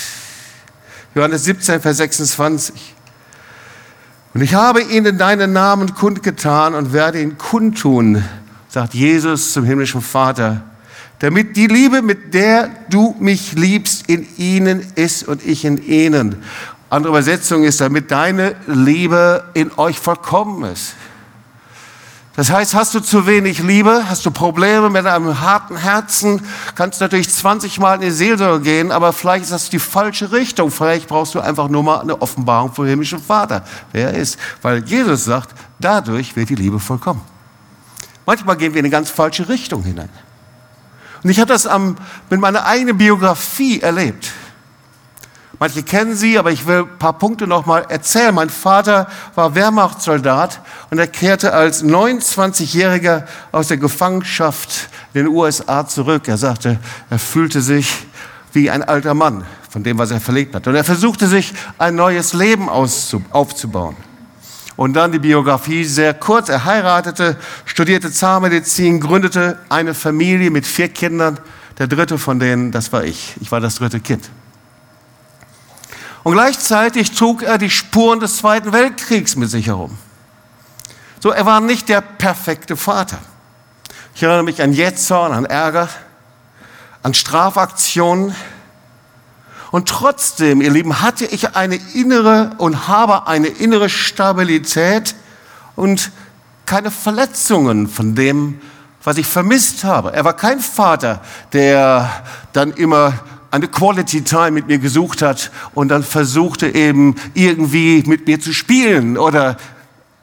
Johannes 1.14 1.44
17, 1.44 1.80
Vers 1.80 1.96
26. 1.96 2.94
Und 4.34 4.42
ich 4.42 4.54
habe 4.54 4.82
ihnen 4.82 5.18
deinen 5.18 5.52
Namen 5.52 5.94
kundgetan 5.94 6.74
und 6.74 6.92
werde 6.92 7.20
ihn 7.20 7.38
kundtun, 7.38 8.22
sagt 8.68 8.94
Jesus 8.94 9.52
zum 9.52 9.64
himmlischen 9.64 10.02
Vater, 10.02 10.62
damit 11.18 11.56
die 11.56 11.66
Liebe, 11.66 12.02
mit 12.02 12.34
der 12.34 12.70
du 12.90 13.16
mich 13.18 13.52
liebst, 13.52 14.08
in 14.08 14.26
ihnen 14.36 14.86
ist 14.94 15.26
und 15.26 15.44
ich 15.44 15.64
in 15.64 15.82
ihnen. 15.82 16.36
Andere 16.90 17.10
Übersetzung 17.10 17.64
ist, 17.64 17.80
damit 17.80 18.10
deine 18.10 18.54
Liebe 18.66 19.44
in 19.54 19.72
euch 19.76 19.98
vollkommen 19.98 20.70
ist. 20.70 20.94
Das 22.36 22.50
heißt, 22.50 22.74
hast 22.74 22.94
du 22.94 23.00
zu 23.00 23.26
wenig 23.26 23.58
Liebe, 23.58 24.04
hast 24.08 24.24
du 24.24 24.30
Probleme 24.30 24.88
mit 24.88 25.04
einem 25.04 25.40
harten 25.40 25.76
Herzen, 25.76 26.40
kannst 26.76 27.00
natürlich 27.00 27.28
20 27.28 27.80
Mal 27.80 27.96
in 27.96 28.02
die 28.02 28.10
Seelsorge 28.10 28.62
gehen, 28.62 28.92
aber 28.92 29.12
vielleicht 29.12 29.44
ist 29.44 29.52
das 29.52 29.68
die 29.68 29.80
falsche 29.80 30.30
Richtung. 30.30 30.70
Vielleicht 30.70 31.08
brauchst 31.08 31.34
du 31.34 31.40
einfach 31.40 31.68
nur 31.68 31.82
mal 31.82 32.00
eine 32.00 32.22
Offenbarung 32.22 32.72
vom 32.72 32.86
himmlischen 32.86 33.18
Vater, 33.18 33.64
wer 33.92 34.12
er 34.12 34.18
ist. 34.18 34.38
Weil 34.62 34.84
Jesus 34.84 35.24
sagt, 35.24 35.54
dadurch 35.80 36.36
wird 36.36 36.48
die 36.50 36.54
Liebe 36.54 36.78
vollkommen. 36.78 37.20
Manchmal 38.26 38.56
gehen 38.56 38.74
wir 38.74 38.78
in 38.78 38.86
eine 38.86 38.92
ganz 38.92 39.10
falsche 39.10 39.48
Richtung 39.48 39.82
hinein. 39.82 40.08
Und 41.24 41.30
ich 41.30 41.40
habe 41.40 41.52
das 41.52 41.66
am, 41.66 41.96
mit 42.30 42.40
meiner 42.40 42.64
eigenen 42.64 42.96
Biografie 42.96 43.80
erlebt. 43.80 44.32
Manche 45.62 45.82
kennen 45.82 46.16
sie, 46.16 46.38
aber 46.38 46.52
ich 46.52 46.66
will 46.66 46.84
ein 46.84 46.98
paar 46.98 47.12
Punkte 47.12 47.46
noch 47.46 47.66
mal 47.66 47.84
erzählen. 47.90 48.34
Mein 48.34 48.48
Vater 48.48 49.08
war 49.34 49.54
Wehrmachtssoldat 49.54 50.62
und 50.90 50.98
er 50.98 51.06
kehrte 51.06 51.52
als 51.52 51.84
29-Jähriger 51.84 53.24
aus 53.52 53.68
der 53.68 53.76
Gefangenschaft 53.76 54.88
in 55.12 55.24
den 55.24 55.28
USA 55.28 55.86
zurück. 55.86 56.28
Er 56.28 56.38
sagte, 56.38 56.78
er 57.10 57.18
fühlte 57.18 57.60
sich 57.60 58.06
wie 58.54 58.70
ein 58.70 58.82
alter 58.82 59.12
Mann 59.12 59.44
von 59.68 59.82
dem, 59.82 59.98
was 59.98 60.10
er 60.10 60.20
verlegt 60.22 60.54
hat. 60.54 60.66
Und 60.66 60.76
er 60.76 60.82
versuchte 60.82 61.26
sich 61.26 61.52
ein 61.76 61.94
neues 61.94 62.32
Leben 62.32 62.70
aufzubauen. 62.70 63.96
Und 64.76 64.94
dann 64.94 65.12
die 65.12 65.18
Biografie 65.18 65.84
sehr 65.84 66.14
kurz. 66.14 66.48
Er 66.48 66.64
heiratete, 66.64 67.36
studierte 67.66 68.10
Zahnmedizin, 68.10 68.98
gründete 68.98 69.58
eine 69.68 69.92
Familie 69.92 70.50
mit 70.50 70.66
vier 70.66 70.88
Kindern. 70.88 71.38
Der 71.78 71.86
dritte 71.86 72.16
von 72.16 72.38
denen, 72.38 72.72
das 72.72 72.90
war 72.94 73.04
ich. 73.04 73.34
Ich 73.42 73.52
war 73.52 73.60
das 73.60 73.74
dritte 73.74 74.00
Kind. 74.00 74.30
Und 76.22 76.34
gleichzeitig 76.34 77.12
trug 77.12 77.42
er 77.42 77.58
die 77.58 77.70
Spuren 77.70 78.20
des 78.20 78.38
Zweiten 78.38 78.72
Weltkriegs 78.72 79.36
mit 79.36 79.50
sich 79.50 79.68
herum. 79.68 79.96
So, 81.20 81.30
er 81.30 81.46
war 81.46 81.60
nicht 81.60 81.88
der 81.88 82.00
perfekte 82.00 82.76
Vater. 82.76 83.18
Ich 84.14 84.22
erinnere 84.22 84.44
mich 84.44 84.62
an 84.62 84.72
Jetzorn, 84.72 85.32
an 85.32 85.44
Ärger, 85.44 85.88
an 87.02 87.14
Strafaktionen. 87.14 88.34
Und 89.70 89.88
trotzdem, 89.88 90.60
ihr 90.60 90.70
Lieben, 90.70 91.00
hatte 91.00 91.24
ich 91.24 91.56
eine 91.56 91.76
innere 91.94 92.52
und 92.58 92.88
habe 92.88 93.26
eine 93.26 93.46
innere 93.46 93.88
Stabilität 93.88 95.14
und 95.76 96.10
keine 96.66 96.90
Verletzungen 96.90 97.88
von 97.88 98.14
dem, 98.14 98.60
was 99.02 99.16
ich 99.16 99.26
vermisst 99.26 99.84
habe. 99.84 100.12
Er 100.12 100.24
war 100.24 100.34
kein 100.34 100.60
Vater, 100.60 101.20
der 101.52 102.10
dann 102.52 102.72
immer 102.72 103.14
eine 103.50 103.68
Quality 103.68 104.22
Time 104.22 104.52
mit 104.52 104.68
mir 104.68 104.78
gesucht 104.78 105.22
hat 105.22 105.50
und 105.74 105.88
dann 105.88 106.02
versuchte 106.02 106.68
eben 106.68 107.16
irgendwie 107.34 108.02
mit 108.06 108.26
mir 108.26 108.40
zu 108.40 108.52
spielen 108.52 109.18
oder 109.18 109.56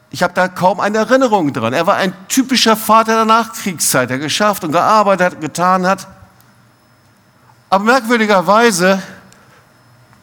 ich 0.09 0.23
habe 0.23 0.33
da 0.33 0.47
kaum 0.47 0.79
eine 0.79 0.99
Erinnerung 0.99 1.51
dran. 1.51 1.73
Er 1.73 1.85
war 1.85 1.95
ein 1.95 2.13
typischer 2.29 2.77
Vater 2.77 3.15
der 3.15 3.25
Nachkriegszeit, 3.25 4.09
der 4.09 4.19
geschafft 4.19 4.63
und 4.63 4.71
gearbeitet 4.71 5.33
hat, 5.33 5.41
getan 5.41 5.85
hat. 5.85 6.07
Aber 7.69 7.83
merkwürdigerweise 7.83 9.01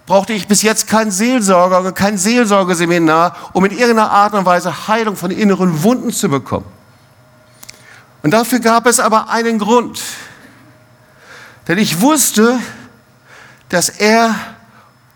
brauchte 0.07 0.33
ich 0.33 0.49
bis 0.49 0.63
jetzt 0.63 0.89
keinen 0.89 1.11
Seelsorger 1.11 1.81
oder 1.81 1.93
kein 1.93 2.17
Seelsorgeseminar, 2.17 3.37
um 3.53 3.65
in 3.67 3.73
irgendeiner 3.73 4.11
Art 4.11 4.33
und 4.33 4.47
Weise 4.47 4.89
Heilung 4.89 5.17
von 5.17 5.31
inneren 5.31 5.83
Wunden 5.83 6.11
zu 6.11 6.29
bekommen. 6.29 6.67
Und 8.23 8.31
dafür 8.31 8.61
gab 8.61 8.87
es 8.87 9.01
aber 9.01 9.29
einen 9.29 9.59
Grund. 9.59 10.03
Denn 11.69 11.77
ich 11.79 12.01
wusste, 12.01 12.59
dass 13.69 13.89
er 13.89 14.35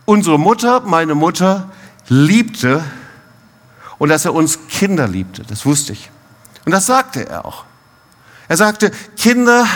unsere 0.05 0.39
Mutter, 0.39 0.81
meine 0.81 1.15
Mutter, 1.15 1.71
liebte 2.09 2.83
und 3.99 4.09
dass 4.09 4.25
er 4.25 4.35
uns 4.35 4.69
Kinder 4.69 5.07
liebte. 5.07 5.43
Das 5.43 5.67
wusste 5.67 5.93
ich. 5.93 6.11
Und 6.65 6.73
das 6.73 6.87
sagte 6.87 7.29
er 7.29 7.45
auch. 7.45 7.65
Er 8.49 8.57
sagte, 8.57 8.91
Kinder, 9.17 9.67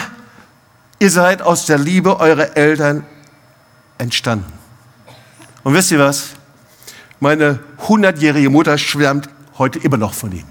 ihr 0.98 1.10
seid 1.10 1.42
aus 1.42 1.66
der 1.66 1.78
Liebe 1.78 2.18
eurer 2.20 2.56
Eltern 2.56 3.06
entstanden. 3.98 4.52
Und 5.62 5.74
wisst 5.74 5.90
ihr 5.92 5.98
was? 5.98 6.30
Meine 7.20 7.60
hundertjährige 7.88 8.50
Mutter 8.50 8.78
schwärmt 8.78 9.28
heute 9.58 9.78
immer 9.78 9.96
noch 9.96 10.14
von 10.14 10.32
ihm 10.32 10.46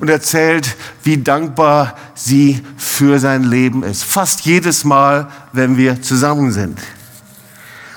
und 0.00 0.08
erzählt, 0.08 0.76
wie 1.02 1.18
dankbar 1.18 1.96
sie 2.14 2.62
für 2.76 3.18
sein 3.18 3.44
Leben 3.44 3.82
ist. 3.82 4.04
Fast 4.04 4.42
jedes 4.42 4.84
Mal, 4.84 5.28
wenn 5.52 5.76
wir 5.76 6.02
zusammen 6.02 6.52
sind. 6.52 6.78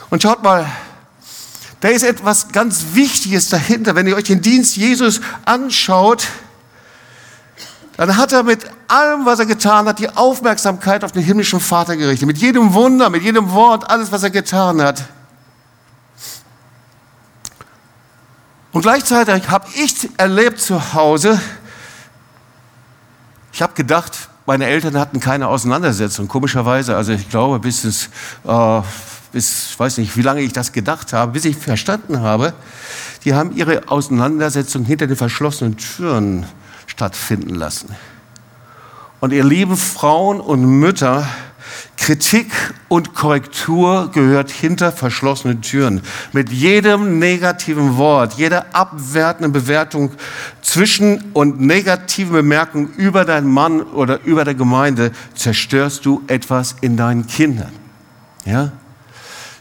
Und 0.09 0.23
schaut 0.23 0.43
mal, 0.43 0.65
da 1.81 1.87
ist 1.87 2.03
etwas 2.03 2.49
ganz 2.49 2.87
Wichtiges 2.93 3.49
dahinter. 3.49 3.95
Wenn 3.95 4.07
ihr 4.07 4.15
euch 4.15 4.25
den 4.25 4.41
Dienst 4.41 4.75
Jesus 4.75 5.21
anschaut, 5.45 6.27
dann 7.95 8.15
hat 8.15 8.31
er 8.31 8.43
mit 8.43 8.65
allem, 8.87 9.25
was 9.25 9.39
er 9.39 9.45
getan 9.45 9.87
hat, 9.87 9.99
die 9.99 10.09
Aufmerksamkeit 10.09 11.03
auf 11.03 11.11
den 11.11 11.21
himmlischen 11.21 11.59
Vater 11.59 11.97
gerichtet. 11.97 12.27
Mit 12.27 12.37
jedem 12.37 12.73
Wunder, 12.73 13.09
mit 13.09 13.23
jedem 13.23 13.51
Wort, 13.51 13.89
alles, 13.89 14.11
was 14.11 14.23
er 14.23 14.29
getan 14.29 14.81
hat. 14.81 15.03
Und 18.71 18.83
gleichzeitig 18.83 19.49
habe 19.49 19.67
ich 19.73 20.09
erlebt 20.17 20.61
zu 20.61 20.93
Hause, 20.93 21.41
ich 23.51 23.61
habe 23.61 23.73
gedacht, 23.73 24.29
meine 24.45 24.65
Eltern 24.65 24.97
hatten 24.97 25.19
keine 25.19 25.47
Auseinandersetzung, 25.47 26.27
komischerweise. 26.27 26.95
Also 26.95 27.13
ich 27.13 27.29
glaube, 27.29 27.59
bis 27.59 27.83
es, 27.83 28.09
äh, 28.45 28.81
bis, 29.31 29.77
weiß 29.77 29.97
nicht, 29.99 30.17
wie 30.17 30.21
lange 30.21 30.41
ich 30.41 30.53
das 30.53 30.71
gedacht 30.71 31.13
habe, 31.13 31.33
bis 31.33 31.45
ich 31.45 31.55
verstanden 31.55 32.21
habe, 32.21 32.53
die 33.25 33.33
haben 33.33 33.55
ihre 33.55 33.89
Auseinandersetzung 33.89 34.85
hinter 34.85 35.07
den 35.07 35.17
verschlossenen 35.17 35.77
Türen 35.77 36.45
stattfinden 36.87 37.55
lassen. 37.55 37.95
Und 39.19 39.33
ihr 39.33 39.43
lieben 39.43 39.75
Frauen 39.77 40.39
und 40.39 40.65
Mütter, 40.65 41.27
Kritik 41.97 42.51
und 42.87 43.13
Korrektur 43.13 44.09
gehört 44.11 44.49
hinter 44.49 44.91
verschlossenen 44.91 45.61
Türen. 45.61 46.01
Mit 46.33 46.49
jedem 46.49 47.19
negativen 47.19 47.97
Wort, 47.97 48.33
jeder 48.33 48.65
abwertenden 48.73 49.51
Bewertung 49.51 50.11
zwischen 50.61 51.31
und 51.33 51.59
negativen 51.61 52.33
Bemerkungen 52.33 52.93
über 52.97 53.25
deinen 53.25 53.51
Mann 53.51 53.81
oder 53.81 54.23
über 54.23 54.43
der 54.43 54.55
Gemeinde 54.55 55.11
zerstörst 55.35 56.05
du 56.05 56.23
etwas 56.27 56.77
in 56.81 56.97
deinen 56.97 57.27
Kindern. 57.27 57.71
Ja? 58.45 58.71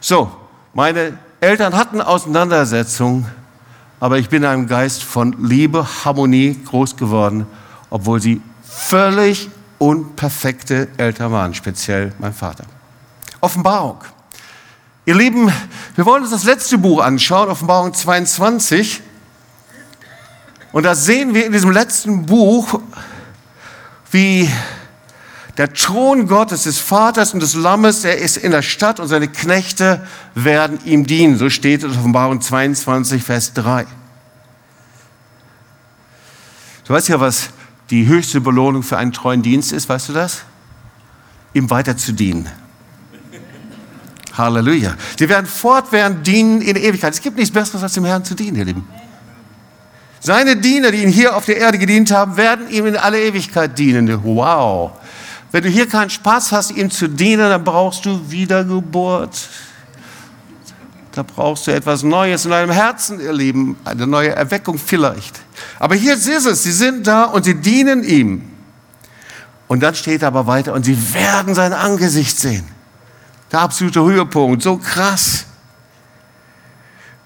So, 0.01 0.31
meine 0.73 1.19
Eltern 1.41 1.75
hatten 1.75 2.01
Auseinandersetzungen, 2.01 3.27
aber 4.01 4.19
ich 4.19 4.29
bin 4.29 4.43
in 4.43 4.49
einem 4.49 4.67
Geist 4.69 5.03
von 5.03 5.37
Liebe, 5.39 5.87
Harmonie 6.05 6.59
groß 6.65 6.97
geworden, 6.97 7.47
obwohl 7.91 8.21
sie 8.21 8.41
völlig 8.63 9.51
unperfekte 9.79 10.89
Eltern 10.97 11.33
waren, 11.33 11.55
speziell 11.55 12.13
mein 12.19 12.35
Vater. 12.35 12.65
Offenbarung. 13.41 13.99
Ihr 15.07 15.15
Lieben, 15.15 15.51
wir 15.95 16.05
wollen 16.05 16.23
uns 16.23 16.33
das 16.33 16.45
letzte 16.45 16.77
Buch 16.77 17.03
anschauen, 17.03 17.49
Offenbarung 17.49 17.95
22. 17.95 19.01
Und 20.73 20.83
da 20.83 20.95
sehen 20.95 21.35
wir 21.35 21.47
in 21.47 21.53
diesem 21.53 21.71
letzten 21.71 22.27
Buch, 22.27 22.81
wie 24.11 24.51
der 25.57 25.73
Thron 25.73 26.29
Gottes, 26.29 26.65
des 26.65 26.79
Vaters 26.79 27.35
und 27.35 27.41
des 27.41 27.55
Lammes, 27.55 28.03
der 28.03 28.19
ist 28.19 28.37
in 28.37 28.53
der 28.53 28.63
Stadt 28.63 29.01
und 29.01 29.09
seine 29.09 29.29
Knechte 29.29 30.07
werden 30.35 30.79
ihm 30.85 31.07
dienen. 31.07 31.37
So 31.37 31.51
steht 31.51 31.83
es 31.83 31.93
in 31.93 31.99
Offenbarung 31.99 32.41
22, 32.41 33.23
Vers 33.23 33.55
3. 33.55 33.87
Du 36.87 36.95
weißt 36.95 37.09
ja, 37.09 37.19
was 37.19 37.51
die 37.91 38.07
höchste 38.07 38.41
Belohnung 38.41 38.83
für 38.83 38.99
einen 38.99 39.13
treuen 39.13 39.43
Dienst 39.43 39.73
ist, 39.73 39.89
weißt 39.89 40.11
du 40.11 40.13
das? 40.13 40.43
Ihm 41.55 41.71
weiter 41.71 41.97
zu 41.97 42.13
dienen. 42.13 42.49
Halleluja. 44.37 44.95
Sie 45.19 45.29
werden 45.29 45.47
fortwährend 45.47 46.27
dienen 46.27 46.61
in 46.61 46.77
Ewigkeit. 46.77 47.13
Es 47.13 47.21
gibt 47.21 47.37
nichts 47.37 47.53
Besseres, 47.53 47.83
als 47.83 47.95
dem 47.95 48.05
Herrn 48.05 48.25
zu 48.25 48.35
dienen, 48.35 48.57
ihr 48.57 48.65
Lieben. 48.65 48.87
Seine 50.21 50.57
Diener, 50.57 50.91
die 50.91 51.03
ihn 51.03 51.09
hier 51.09 51.37
auf 51.37 51.47
der 51.47 51.57
Erde 51.57 51.79
gedient 51.79 52.11
haben, 52.11 52.37
werden 52.37 52.69
ihm 52.71 52.87
in 52.87 52.97
alle 52.97 53.21
Ewigkeit 53.21 53.79
dienen. 53.79 54.23
Wow. 54.25 54.93
Wenn 55.51 55.63
du 55.63 55.69
hier 55.69 55.89
keinen 55.89 56.11
Spaß 56.11 56.53
hast, 56.53 56.71
ihm 56.73 56.91
zu 56.91 57.09
dienen, 57.09 57.49
dann 57.49 57.65
brauchst 57.65 58.05
du 58.05 58.31
Wiedergeburt. 58.31 59.49
Da 61.13 61.23
brauchst 61.23 61.67
du 61.67 61.73
etwas 61.73 62.03
Neues 62.03 62.45
in 62.45 62.51
deinem 62.51 62.71
Herzen, 62.71 63.21
ihr 63.21 63.33
Lieben. 63.33 63.77
Eine 63.85 64.07
neue 64.07 64.31
Erweckung 64.31 64.79
vielleicht. 64.79 65.41
Aber 65.79 65.95
hier 65.95 66.15
ist 66.15 66.27
es. 66.27 66.63
Sie 66.63 66.73
sind 66.73 67.07
da 67.07 67.25
und 67.25 67.45
sie 67.45 67.55
dienen 67.55 68.03
ihm. 68.03 68.43
Und 69.69 69.83
dann 69.83 69.95
steht 69.95 70.25
aber 70.25 70.47
weiter, 70.47 70.73
und 70.73 70.85
sie 70.85 71.15
werden 71.15 71.55
sein 71.55 71.73
Angesicht 71.75 72.39
sehen. 72.39 72.67
Der 73.53 73.61
absolute 73.61 74.03
Höhepunkt, 74.03 74.63
so 74.63 74.79
krass. 74.79 75.45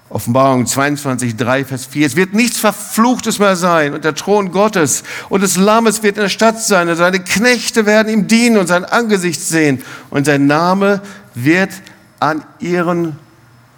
Offenbarung 0.09 0.67
22, 0.67 1.35
3, 1.37 1.65
Vers 1.65 1.85
4. 1.87 2.05
Es 2.05 2.15
wird 2.15 2.33
nichts 2.33 2.59
Verfluchtes 2.59 3.39
mehr 3.39 3.55
sein 3.55 3.95
und 3.95 4.03
der 4.03 4.13
Thron 4.13 4.51
Gottes 4.51 5.03
und 5.29 5.41
des 5.41 5.57
Lammes 5.57 6.03
wird 6.03 6.17
in 6.17 6.23
der 6.23 6.29
Stadt 6.29 6.61
sein 6.61 6.87
und 6.87 6.97
seine 6.97 7.19
Knechte 7.19 7.87
werden 7.87 8.13
ihm 8.13 8.27
dienen 8.27 8.57
und 8.57 8.67
sein 8.67 8.85
Angesicht 8.85 9.41
sehen 9.41 9.81
und 10.11 10.25
sein 10.25 10.45
Name 10.45 11.01
wird 11.33 11.71
an 12.19 12.45
ihren 12.59 13.17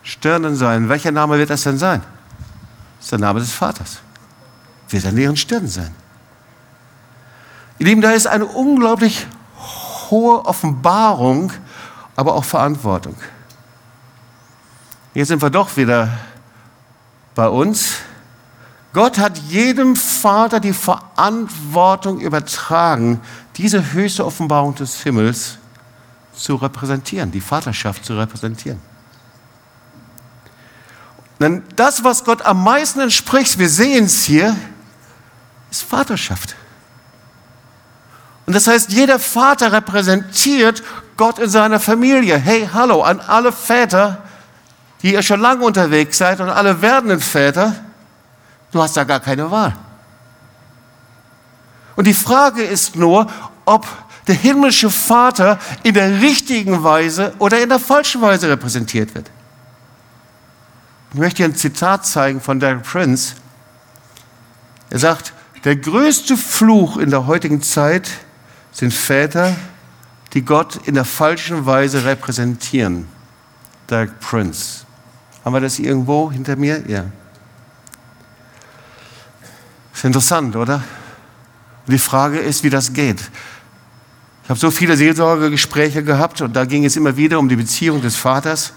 Stirnen 0.03 0.57
sein. 0.57 0.89
Welcher 0.89 1.11
Name 1.11 1.37
wird 1.37 1.51
das 1.51 1.63
denn 1.63 1.77
sein? 1.77 2.01
Das 2.97 3.05
ist 3.05 3.11
der 3.13 3.19
Name 3.19 3.39
des 3.39 3.53
Vaters. 3.53 3.99
Wird 4.89 5.05
an 5.05 5.17
ihren 5.17 5.37
Stirnen 5.37 5.67
sein. 5.67 5.93
Ihr 7.79 7.87
Lieben, 7.87 8.01
da 8.01 8.11
ist 8.11 8.27
eine 8.27 8.45
unglaublich 8.45 9.27
hohe 10.09 10.45
Offenbarung 10.45 11.51
aber 12.15 12.33
auch 12.35 12.45
Verantwortung. 12.45 13.15
Jetzt 15.13 15.29
sind 15.29 15.41
wir 15.41 15.49
doch 15.49 15.75
wieder 15.77 16.09
bei 17.35 17.47
uns. 17.47 17.97
Gott 18.93 19.17
hat 19.17 19.37
jedem 19.37 19.95
Vater 19.95 20.59
die 20.59 20.73
Verantwortung 20.73 22.21
übertragen, 22.21 23.19
diese 23.57 23.93
höchste 23.93 24.25
Offenbarung 24.25 24.75
des 24.75 25.03
Himmels 25.03 25.57
zu 26.33 26.55
repräsentieren, 26.55 27.31
die 27.31 27.41
Vaterschaft 27.41 28.05
zu 28.05 28.17
repräsentieren. 28.17 28.79
Denn 31.39 31.63
das, 31.75 32.05
was 32.05 32.23
Gott 32.23 32.41
am 32.43 32.63
meisten 32.63 33.01
entspricht, 33.01 33.59
wir 33.59 33.69
sehen 33.69 34.05
es 34.05 34.23
hier, 34.23 34.55
ist 35.75 35.89
Vaterschaft. 35.89 36.55
Und 38.45 38.55
das 38.55 38.67
heißt, 38.67 38.91
jeder 38.91 39.19
Vater 39.19 39.71
repräsentiert 39.71 40.83
Gott 41.17 41.39
in 41.39 41.49
seiner 41.49 41.79
Familie. 41.79 42.37
Hey, 42.37 42.69
hallo 42.71 43.01
an 43.01 43.19
alle 43.19 43.51
Väter, 43.51 44.23
die 45.01 45.13
ihr 45.13 45.23
schon 45.23 45.39
lange 45.39 45.65
unterwegs 45.65 46.17
seid 46.17 46.39
und 46.39 46.49
alle 46.49 46.81
werdenden 46.81 47.19
Väter. 47.19 47.75
Du 48.71 48.81
hast 48.81 48.95
da 48.95 49.03
gar 49.03 49.19
keine 49.19 49.49
Wahl. 49.49 49.75
Und 51.95 52.05
die 52.05 52.13
Frage 52.13 52.63
ist 52.63 52.95
nur, 52.95 53.27
ob 53.65 53.87
der 54.27 54.35
himmlische 54.35 54.89
Vater 54.89 55.59
in 55.83 55.93
der 55.93 56.21
richtigen 56.21 56.83
Weise 56.83 57.33
oder 57.39 57.61
in 57.61 57.69
der 57.69 57.79
falschen 57.79 58.21
Weise 58.21 58.49
repräsentiert 58.49 59.15
wird. 59.15 59.29
Ich 61.13 61.19
möchte 61.19 61.37
hier 61.37 61.45
ein 61.45 61.55
Zitat 61.55 62.05
zeigen 62.05 62.41
von 62.41 62.59
Derek 62.59 62.83
Prince. 62.83 63.35
Er 64.89 64.99
sagt, 64.99 65.33
der 65.65 65.75
größte 65.75 66.37
Fluch 66.37 66.97
in 66.97 67.09
der 67.09 67.25
heutigen 67.25 67.61
Zeit 67.61 68.07
sind 68.71 68.93
Väter, 68.93 69.55
die 70.33 70.43
Gott 70.43 70.79
in 70.85 70.93
der 70.93 71.05
falschen 71.05 71.65
Weise 71.65 72.05
repräsentieren. 72.05 73.07
Derek 73.89 74.19
Prince. 74.19 74.85
Haben 75.43 75.53
wir 75.53 75.61
das 75.61 75.79
irgendwo 75.79 76.31
hinter 76.31 76.55
mir? 76.55 76.83
Ja. 76.87 77.05
Ist 79.93 80.05
interessant, 80.05 80.55
oder? 80.55 80.83
Und 81.87 81.93
die 81.93 81.99
Frage 81.99 82.39
ist, 82.39 82.63
wie 82.63 82.69
das 82.69 82.93
geht. 82.93 83.19
Ich 84.43 84.49
habe 84.49 84.59
so 84.59 84.69
viele 84.69 84.95
Seelsorgegespräche 84.95 86.03
gehabt 86.03 86.41
und 86.41 86.55
da 86.55 86.65
ging 86.65 86.85
es 86.85 86.95
immer 86.95 87.17
wieder 87.17 87.39
um 87.39 87.49
die 87.49 87.55
Beziehung 87.55 88.01
des 88.01 88.15
Vaters. 88.15 88.73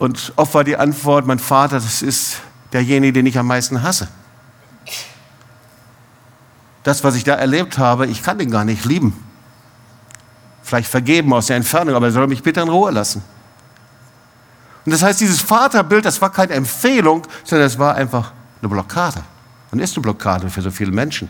Und 0.00 0.32
oft 0.34 0.54
war 0.54 0.64
die 0.64 0.76
Antwort, 0.76 1.26
mein 1.26 1.38
Vater, 1.38 1.76
das 1.76 2.02
ist 2.02 2.38
derjenige, 2.72 3.12
den 3.12 3.26
ich 3.26 3.38
am 3.38 3.46
meisten 3.46 3.82
hasse 3.82 4.08
das, 6.82 7.04
was 7.04 7.14
ich 7.14 7.24
da 7.24 7.34
erlebt 7.34 7.78
habe, 7.78 8.06
ich 8.06 8.22
kann 8.22 8.38
den 8.38 8.50
gar 8.50 8.64
nicht 8.64 8.84
lieben. 8.84 9.12
Vielleicht 10.62 10.88
vergeben 10.88 11.32
aus 11.32 11.46
der 11.46 11.56
Entfernung, 11.56 11.94
aber 11.94 12.06
er 12.06 12.12
soll 12.12 12.26
mich 12.26 12.42
bitte 12.42 12.60
in 12.60 12.68
Ruhe 12.68 12.90
lassen. 12.90 13.22
Und 14.84 14.92
das 14.92 15.02
heißt, 15.02 15.20
dieses 15.20 15.40
Vaterbild, 15.42 16.04
das 16.04 16.20
war 16.20 16.30
keine 16.30 16.54
Empfehlung, 16.54 17.26
sondern 17.44 17.66
es 17.66 17.78
war 17.78 17.94
einfach 17.94 18.32
eine 18.60 18.68
Blockade. 18.68 19.22
Und 19.70 19.78
ist 19.78 19.96
eine 19.96 20.02
Blockade 20.02 20.48
für 20.48 20.62
so 20.62 20.70
viele 20.70 20.90
Menschen. 20.90 21.28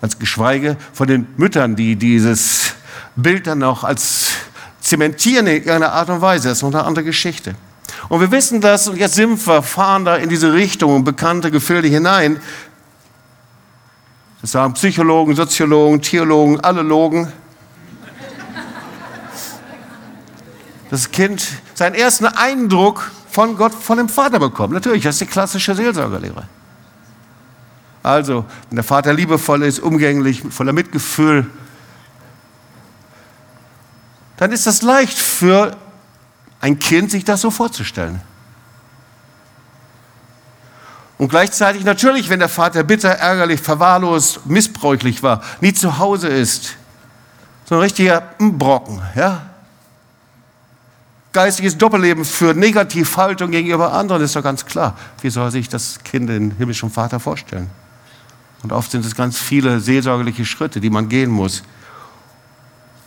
Als 0.00 0.18
geschweige 0.18 0.76
von 0.92 1.06
den 1.06 1.28
Müttern, 1.36 1.76
die 1.76 1.96
dieses 1.96 2.74
Bild 3.14 3.46
dann 3.46 3.62
auch 3.62 3.84
als 3.84 4.32
zementieren 4.80 5.46
in 5.46 5.54
irgendeiner 5.54 5.92
Art 5.92 6.10
und 6.10 6.20
Weise. 6.20 6.48
Das 6.48 6.58
ist 6.58 6.62
noch 6.62 6.74
eine 6.74 6.84
andere 6.84 7.04
Geschichte. 7.04 7.54
Und 8.08 8.20
wir 8.20 8.30
wissen 8.30 8.60
das, 8.60 8.88
und 8.88 8.96
jetzt 8.96 9.14
sind 9.14 9.46
wir, 9.46 9.62
fahren 9.62 10.04
da 10.04 10.16
in 10.16 10.28
diese 10.28 10.52
Richtung, 10.52 11.04
bekannte 11.04 11.50
Gefilde 11.50 11.88
hinein, 11.88 12.40
das 14.42 14.50
sagen 14.50 14.74
Psychologen, 14.74 15.36
Soziologen, 15.36 16.02
Theologen, 16.02 16.60
alle 16.60 16.82
Logen. 16.82 17.32
Das 20.90 21.10
Kind 21.10 21.46
seinen 21.74 21.94
ersten 21.94 22.26
Eindruck 22.26 23.10
von 23.30 23.56
Gott, 23.56 23.72
von 23.72 23.96
dem 23.96 24.08
Vater 24.08 24.38
bekommt. 24.38 24.74
Natürlich, 24.74 25.04
das 25.04 25.14
ist 25.14 25.20
die 25.22 25.26
klassische 25.26 25.74
Seelsorgerlehre. 25.74 26.48
Also, 28.02 28.44
wenn 28.68 28.76
der 28.76 28.84
Vater 28.84 29.14
liebevoll 29.14 29.62
ist, 29.62 29.78
umgänglich, 29.78 30.42
voller 30.50 30.72
Mitgefühl, 30.72 31.46
dann 34.36 34.50
ist 34.50 34.66
das 34.66 34.82
leicht 34.82 35.16
für 35.16 35.76
ein 36.60 36.80
Kind, 36.80 37.12
sich 37.12 37.24
das 37.24 37.40
so 37.40 37.50
vorzustellen. 37.52 38.20
Und 41.22 41.28
gleichzeitig 41.28 41.84
natürlich, 41.84 42.30
wenn 42.30 42.40
der 42.40 42.48
Vater 42.48 42.82
bitter, 42.82 43.10
ärgerlich, 43.10 43.60
verwahrlost, 43.60 44.44
missbräuchlich 44.44 45.22
war, 45.22 45.40
nie 45.60 45.72
zu 45.72 46.00
Hause 46.00 46.26
ist, 46.26 46.74
so 47.64 47.76
ein 47.76 47.80
richtiger 47.80 48.22
Brocken, 48.40 49.00
ja? 49.14 49.42
Geistiges 51.32 51.78
Doppelleben 51.78 52.24
führt, 52.24 52.56
Negativhaltung 52.56 53.52
gegenüber 53.52 53.92
anderen, 53.92 54.20
ist 54.22 54.34
doch 54.34 54.42
ganz 54.42 54.66
klar. 54.66 54.98
Wie 55.20 55.30
soll 55.30 55.52
sich 55.52 55.68
das 55.68 56.02
Kind 56.02 56.28
den 56.28 56.56
himmlischen 56.56 56.90
Vater 56.90 57.20
vorstellen? 57.20 57.70
Und 58.64 58.72
oft 58.72 58.90
sind 58.90 59.06
es 59.06 59.14
ganz 59.14 59.38
viele 59.38 59.78
seelsorgerliche 59.78 60.44
Schritte, 60.44 60.80
die 60.80 60.90
man 60.90 61.08
gehen 61.08 61.30
muss, 61.30 61.62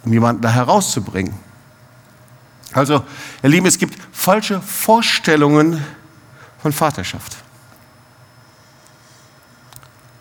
um 0.06 0.14
jemanden 0.14 0.42
da 0.42 0.52
herauszubringen. 0.52 1.34
Also, 2.72 3.04
ihr 3.44 3.50
Lieben, 3.50 3.66
es 3.66 3.78
gibt 3.78 3.98
falsche 4.14 4.62
Vorstellungen 4.62 5.84
von 6.62 6.72
Vaterschaft. 6.72 7.44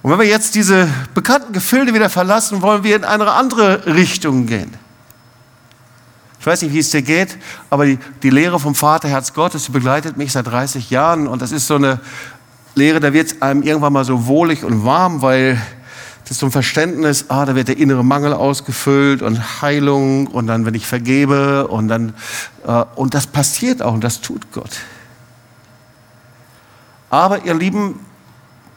Und 0.05 0.11
wenn 0.11 0.19
wir 0.19 0.27
jetzt 0.27 0.55
diese 0.55 0.87
bekannten 1.15 1.55
Gefilde 1.55 1.95
wieder 1.95 2.11
verlassen, 2.11 2.61
wollen 2.61 2.85
wir 2.85 2.95
in 2.95 3.05
eine 3.05 3.33
andere 3.33 3.87
Richtung 3.87 4.45
gehen. 4.45 4.71
Ich 6.39 6.45
weiß 6.45 6.61
nicht, 6.61 6.75
wie 6.75 6.81
es 6.81 6.91
dir 6.91 7.01
geht, 7.01 7.39
aber 7.71 7.87
die, 7.87 7.99
die 8.23 8.29
Lehre 8.29 8.61
vom 8.61 8.75
Vaterherz 8.75 9.33
Gottes, 9.33 9.65
die 9.65 9.73
begleitet 9.73 10.19
mich 10.19 10.33
seit 10.33 10.47
30 10.47 10.91
Jahren 10.91 11.27
und 11.27 11.41
das 11.41 11.53
ist 11.53 11.67
so 11.67 11.77
eine 11.77 12.01
Lehre, 12.75 13.01
da 13.01 13.15
wird 13.15 13.29
es 13.29 13.41
einem 13.41 13.63
irgendwann 13.63 13.95
mal 13.95 14.05
so 14.05 14.27
wohlig 14.27 14.63
und 14.63 14.85
warm, 14.85 15.23
weil 15.23 15.55
das 16.25 16.33
ist 16.33 16.41
so 16.41 16.47
ein 16.49 16.53
Verständnis, 16.53 17.25
ah, 17.31 17.47
da 17.47 17.55
wird 17.55 17.69
der 17.69 17.79
innere 17.79 18.05
Mangel 18.05 18.35
ausgefüllt 18.35 19.23
und 19.23 19.63
Heilung 19.63 20.27
und 20.27 20.49
dann, 20.49 20.67
wenn 20.67 20.75
ich 20.75 20.87
vergebe 20.87 21.67
und 21.69 21.89
dann, 21.89 22.13
äh, 22.67 22.85
und 22.95 23.15
das 23.15 23.27
passiert 23.27 23.81
auch 23.81 23.95
und 23.95 24.05
das 24.05 24.21
tut 24.21 24.53
Gott. 24.53 24.81
Aber 27.09 27.47
ihr 27.47 27.55
Lieben, 27.55 28.01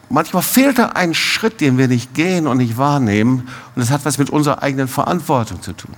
manchmal 0.08 0.42
fehlt 0.42 0.78
da 0.78 0.86
ein 0.90 1.14
Schritt, 1.14 1.60
den 1.60 1.78
wir 1.78 1.88
nicht 1.88 2.14
gehen 2.14 2.46
und 2.46 2.58
nicht 2.58 2.76
wahrnehmen 2.78 3.48
und 3.74 3.80
das 3.80 3.90
hat 3.90 4.04
was 4.04 4.18
mit 4.18 4.30
unserer 4.30 4.62
eigenen 4.62 4.88
Verantwortung 4.88 5.62
zu 5.62 5.72
tun. 5.72 5.94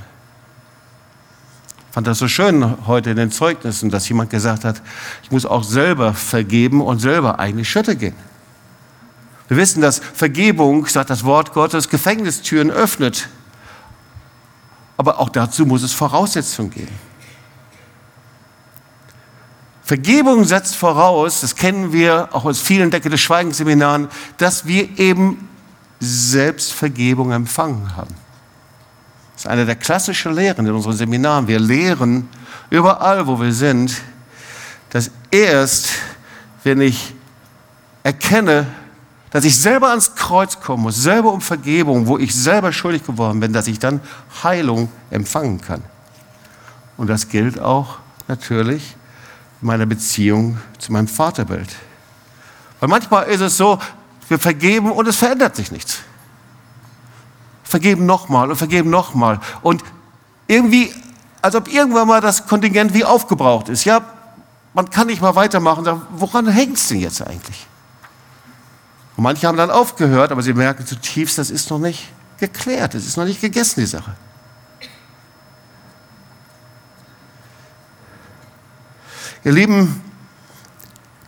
Ich 1.88 1.94
fand 1.94 2.06
das 2.06 2.18
so 2.18 2.28
schön 2.28 2.86
heute 2.86 3.10
in 3.10 3.16
den 3.16 3.32
Zeugnissen, 3.32 3.90
dass 3.90 4.08
jemand 4.08 4.30
gesagt 4.30 4.64
hat, 4.64 4.80
ich 5.24 5.30
muss 5.32 5.44
auch 5.44 5.64
selber 5.64 6.14
vergeben 6.14 6.80
und 6.80 7.00
selber 7.00 7.40
eigentlich 7.40 7.68
Schritte 7.68 7.96
gehen. 7.96 8.14
Wir 9.48 9.56
wissen, 9.56 9.80
dass 9.80 9.98
Vergebung, 9.98 10.86
sagt 10.86 11.10
das 11.10 11.24
Wort 11.24 11.52
Gottes, 11.52 11.88
Gefängnistüren 11.88 12.70
öffnet. 12.70 13.28
Aber 14.96 15.18
auch 15.18 15.28
dazu 15.28 15.66
muss 15.66 15.82
es 15.82 15.92
Voraussetzungen 15.92 16.70
geben. 16.70 17.09
Vergebung 19.90 20.44
setzt 20.44 20.76
voraus, 20.76 21.40
das 21.40 21.57
kennen 21.57 21.92
wir 21.92 22.29
auch 22.31 22.44
aus 22.44 22.61
vielen 22.61 22.92
Decke 22.92 23.11
des 23.11 23.20
Schweigensseminaren, 23.22 24.07
dass 24.38 24.64
wir 24.64 25.00
eben 25.00 25.48
selbst 25.98 26.72
Vergebung 26.72 27.33
empfangen 27.33 27.96
haben. 27.96 28.14
Das 29.33 29.46
ist 29.46 29.50
eine 29.50 29.66
der 29.66 29.74
klassischen 29.74 30.33
Lehren 30.33 30.64
in 30.64 30.72
unseren 30.72 30.92
Seminaren. 30.92 31.48
Wir 31.48 31.59
lehren 31.59 32.29
überall, 32.70 33.26
wo 33.26 33.40
wir 33.40 33.53
sind, 33.53 34.00
dass 34.90 35.11
erst, 35.33 35.88
wenn 36.62 36.81
ich 36.81 37.12
erkenne, 38.05 38.68
dass 39.33 39.44
ich 39.44 39.59
selber 39.59 39.88
ans 39.88 40.14
Kreuz 40.14 40.61
kommen 40.61 40.85
muss, 40.85 41.03
selber 41.03 41.33
um 41.33 41.40
Vergebung, 41.40 42.07
wo 42.07 42.16
ich 42.16 42.33
selber 42.33 42.72
schuldig 42.72 43.05
geworden 43.05 43.40
bin, 43.40 43.53
dass 43.53 43.66
ich 43.66 43.81
dann 43.81 44.00
Heilung 44.44 44.88
empfangen 45.11 45.61
kann. 45.61 45.83
Und 46.96 47.11
das 47.11 47.29
gilt 47.29 47.59
auch 47.59 47.98
natürlich 48.29 48.94
meiner 49.60 49.86
Beziehung 49.86 50.58
zu 50.78 50.92
meinem 50.92 51.08
Vaterbild. 51.08 51.68
Weil 52.80 52.88
manchmal 52.88 53.26
ist 53.26 53.40
es 53.40 53.56
so, 53.56 53.78
wir 54.28 54.38
vergeben 54.38 54.90
und 54.90 55.06
es 55.06 55.16
verändert 55.16 55.56
sich 55.56 55.70
nichts. 55.70 55.98
Vergeben 57.64 58.06
nochmal 58.06 58.50
und 58.50 58.56
vergeben 58.56 58.90
nochmal. 58.90 59.40
Und 59.62 59.84
irgendwie, 60.46 60.92
als 61.42 61.54
ob 61.54 61.72
irgendwann 61.72 62.08
mal 62.08 62.20
das 62.20 62.46
Kontingent 62.46 62.94
wie 62.94 63.04
aufgebraucht 63.04 63.68
ist. 63.68 63.84
Ja, 63.84 64.00
man 64.74 64.88
kann 64.90 65.06
nicht 65.06 65.20
mal 65.20 65.34
weitermachen. 65.34 66.02
Woran 66.12 66.48
hängt 66.48 66.76
es 66.76 66.88
denn 66.88 67.00
jetzt 67.00 67.22
eigentlich? 67.22 67.66
Und 69.16 69.24
manche 69.24 69.46
haben 69.46 69.58
dann 69.58 69.70
aufgehört, 69.70 70.32
aber 70.32 70.42
sie 70.42 70.54
merken 70.54 70.86
zutiefst, 70.86 71.38
das 71.38 71.50
ist 71.50 71.70
noch 71.70 71.78
nicht 71.78 72.08
geklärt, 72.38 72.94
es 72.94 73.06
ist 73.06 73.16
noch 73.16 73.24
nicht 73.24 73.40
gegessen, 73.40 73.80
die 73.80 73.86
Sache. 73.86 74.14
Ihr 79.44 79.53
Lieben, 79.53 80.03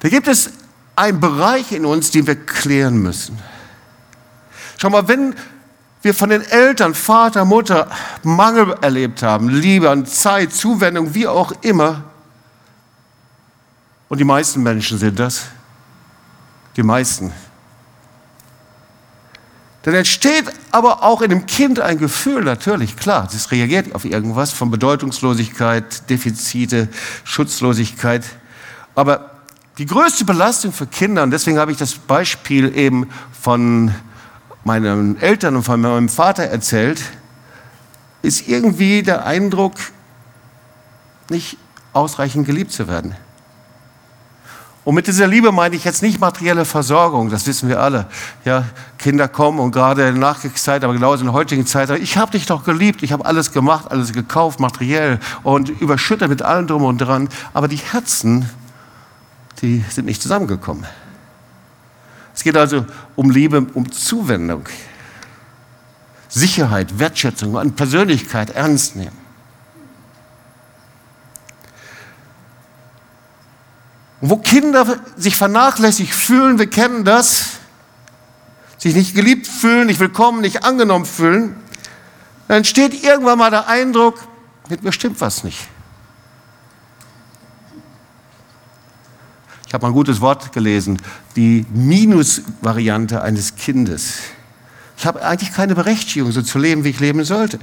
da 0.00 0.08
gibt 0.08 0.28
es 0.28 0.50
einen 0.96 1.20
Bereich 1.20 1.72
in 1.72 1.86
uns, 1.86 2.10
den 2.10 2.26
wir 2.26 2.36
klären 2.36 2.98
müssen. 2.98 3.38
Schau 4.76 4.90
mal, 4.90 5.08
wenn 5.08 5.34
wir 6.02 6.12
von 6.12 6.28
den 6.28 6.42
Eltern, 6.42 6.94
Vater, 6.94 7.44
Mutter 7.44 7.88
Mangel 8.22 8.74
erlebt 8.82 9.22
haben, 9.22 9.48
Liebe 9.48 9.88
an 9.88 10.04
Zeit, 10.04 10.52
Zuwendung, 10.52 11.14
wie 11.14 11.26
auch 11.26 11.52
immer, 11.62 12.04
und 14.08 14.18
die 14.18 14.24
meisten 14.24 14.62
Menschen 14.62 14.98
sind 14.98 15.18
das, 15.18 15.46
die 16.76 16.82
meisten, 16.82 17.32
dann 19.82 19.94
entsteht 19.94 20.44
aber 20.70 21.02
auch 21.02 21.22
in 21.22 21.30
dem 21.30 21.46
Kind 21.46 21.80
ein 21.80 21.98
Gefühl, 21.98 22.44
natürlich, 22.44 22.96
klar, 22.96 23.28
das 23.30 23.50
reagiert 23.50 23.94
auf 23.94 24.04
irgendwas 24.04 24.52
von 24.52 24.70
Bedeutungslosigkeit, 24.70 26.08
Defizite, 26.08 26.88
Schutzlosigkeit. 27.24 28.24
Aber 28.94 29.32
die 29.78 29.86
größte 29.86 30.24
Belastung 30.24 30.72
für 30.72 30.86
Kinder, 30.86 31.24
und 31.24 31.32
deswegen 31.32 31.58
habe 31.58 31.72
ich 31.72 31.78
das 31.78 31.94
Beispiel 31.94 32.76
eben 32.76 33.08
von 33.32 33.92
meinen 34.62 35.20
Eltern 35.20 35.56
und 35.56 35.64
von 35.64 35.80
meinem 35.80 36.08
Vater 36.08 36.44
erzählt, 36.44 37.02
ist 38.22 38.46
irgendwie 38.46 39.02
der 39.02 39.26
Eindruck, 39.26 39.74
nicht 41.28 41.56
ausreichend 41.92 42.46
geliebt 42.46 42.70
zu 42.70 42.86
werden. 42.86 43.16
Und 44.84 44.96
mit 44.96 45.06
dieser 45.06 45.28
Liebe 45.28 45.52
meine 45.52 45.76
ich 45.76 45.84
jetzt 45.84 46.02
nicht 46.02 46.18
materielle 46.18 46.64
Versorgung, 46.64 47.30
das 47.30 47.46
wissen 47.46 47.68
wir 47.68 47.80
alle. 47.80 48.06
Ja, 48.44 48.64
Kinder 48.98 49.28
kommen 49.28 49.60
und 49.60 49.70
gerade 49.70 50.08
in 50.08 50.14
der 50.14 50.20
Nachkriegszeit, 50.20 50.82
aber 50.82 50.92
genauso 50.92 51.20
in 51.20 51.26
der 51.26 51.34
heutigen 51.34 51.66
Zeit, 51.66 51.90
ich 51.90 52.16
habe 52.16 52.32
dich 52.32 52.46
doch 52.46 52.64
geliebt, 52.64 53.04
ich 53.04 53.12
habe 53.12 53.24
alles 53.24 53.52
gemacht, 53.52 53.92
alles 53.92 54.12
gekauft, 54.12 54.58
materiell 54.58 55.20
und 55.44 55.68
überschüttet 55.68 56.28
mit 56.28 56.42
allem 56.42 56.66
drum 56.66 56.82
und 56.82 56.98
dran. 56.98 57.28
Aber 57.54 57.68
die 57.68 57.76
Herzen, 57.76 58.48
die 59.60 59.84
sind 59.88 60.06
nicht 60.06 60.20
zusammengekommen. 60.20 60.84
Es 62.34 62.42
geht 62.42 62.56
also 62.56 62.84
um 63.14 63.30
Liebe, 63.30 63.64
um 63.74 63.92
Zuwendung, 63.92 64.64
Sicherheit, 66.28 66.98
Wertschätzung, 66.98 67.56
an 67.56 67.72
Persönlichkeit 67.76 68.50
ernst 68.50 68.96
nehmen. 68.96 69.21
Und 74.22 74.30
wo 74.30 74.36
Kinder 74.36 75.00
sich 75.16 75.36
vernachlässigt 75.36 76.14
fühlen, 76.14 76.60
wir 76.60 76.70
kennen 76.70 77.04
das, 77.04 77.58
sich 78.78 78.94
nicht 78.94 79.16
geliebt 79.16 79.48
fühlen, 79.48 79.88
nicht 79.88 79.98
willkommen, 79.98 80.40
nicht 80.40 80.64
angenommen 80.64 81.06
fühlen, 81.06 81.56
dann 82.46 82.58
entsteht 82.58 83.02
irgendwann 83.02 83.38
mal 83.38 83.50
der 83.50 83.66
Eindruck, 83.66 84.20
mit 84.68 84.84
mir 84.84 84.92
stimmt 84.92 85.20
was 85.20 85.42
nicht. 85.42 85.66
Ich 89.66 89.74
habe 89.74 89.82
mal 89.82 89.88
ein 89.88 89.94
gutes 89.94 90.20
Wort 90.20 90.52
gelesen, 90.52 91.02
die 91.34 91.66
Minusvariante 91.72 93.22
eines 93.22 93.56
Kindes. 93.56 94.18
Ich 94.98 95.04
habe 95.04 95.20
eigentlich 95.24 95.52
keine 95.52 95.74
Berechtigung, 95.74 96.30
so 96.30 96.42
zu 96.42 96.60
leben, 96.60 96.84
wie 96.84 96.90
ich 96.90 97.00
leben 97.00 97.24
sollte. 97.24 97.58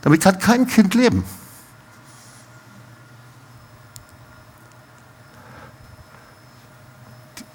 Damit 0.00 0.22
kann 0.22 0.38
kein 0.38 0.66
Kind 0.66 0.94
leben. 0.94 1.24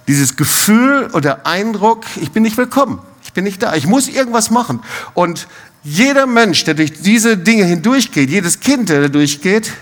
Dieses 0.08 0.36
Gefühl 0.38 1.10
oder 1.14 1.46
Eindruck, 1.46 2.06
ich 2.16 2.32
bin 2.32 2.44
nicht 2.44 2.58
willkommen, 2.58 3.00
ich 3.24 3.34
bin 3.34 3.44
nicht 3.44 3.62
da, 3.62 3.76
ich 3.76 3.88
muss 3.88 4.08
irgendwas 4.08 4.50
machen. 4.50 4.82
Und 5.14 5.48
jeder 5.84 6.26
Mensch, 6.26 6.64
der 6.64 6.74
durch 6.74 6.94
diese 6.94 7.38
Dinge 7.38 7.66
hindurchgeht, 7.66 8.30
jedes 8.30 8.60
Kind, 8.60 8.90
der 8.90 9.02
da 9.02 9.08
durchgeht, 9.10 9.74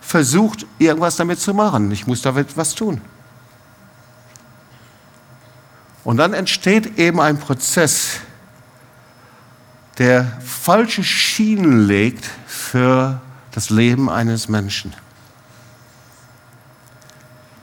versucht, 0.00 0.66
irgendwas 0.78 1.16
damit 1.16 1.40
zu 1.40 1.54
machen. 1.54 1.90
Ich 1.90 2.06
muss 2.06 2.22
damit 2.22 2.56
was 2.56 2.74
tun. 2.74 3.00
Und 6.04 6.16
dann 6.16 6.32
entsteht 6.32 6.98
eben 6.98 7.20
ein 7.20 7.38
Prozess, 7.38 8.20
der 9.98 10.40
falsche 10.44 11.02
Schienen 11.02 11.86
legt 11.86 12.24
für 12.46 13.20
das 13.50 13.68
Leben 13.68 14.08
eines 14.08 14.48
Menschen 14.48 14.94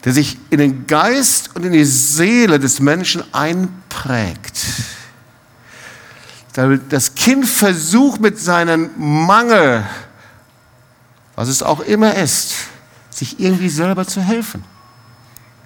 der 0.06 0.13
sich 0.13 0.38
in 0.52 0.60
den 0.60 0.86
Geist 0.86 1.56
und 1.56 1.65
in 1.65 1.74
die 1.74 1.84
Seele 1.84 2.60
des 2.60 2.80
Menschen 2.80 3.24
einprägt. 3.34 4.56
Das 6.89 7.15
Kind 7.15 7.46
versucht 7.46 8.22
mit 8.22 8.39
seinem 8.39 8.91
Mangel, 8.98 9.84
was 11.36 11.50
es 11.50 11.63
auch 11.63 11.82
immer 11.82 12.13
ist, 12.15 12.54
sich 13.10 13.39
irgendwie 13.39 13.68
selber 13.68 14.06
zu 14.06 14.22
helfen. 14.22 14.63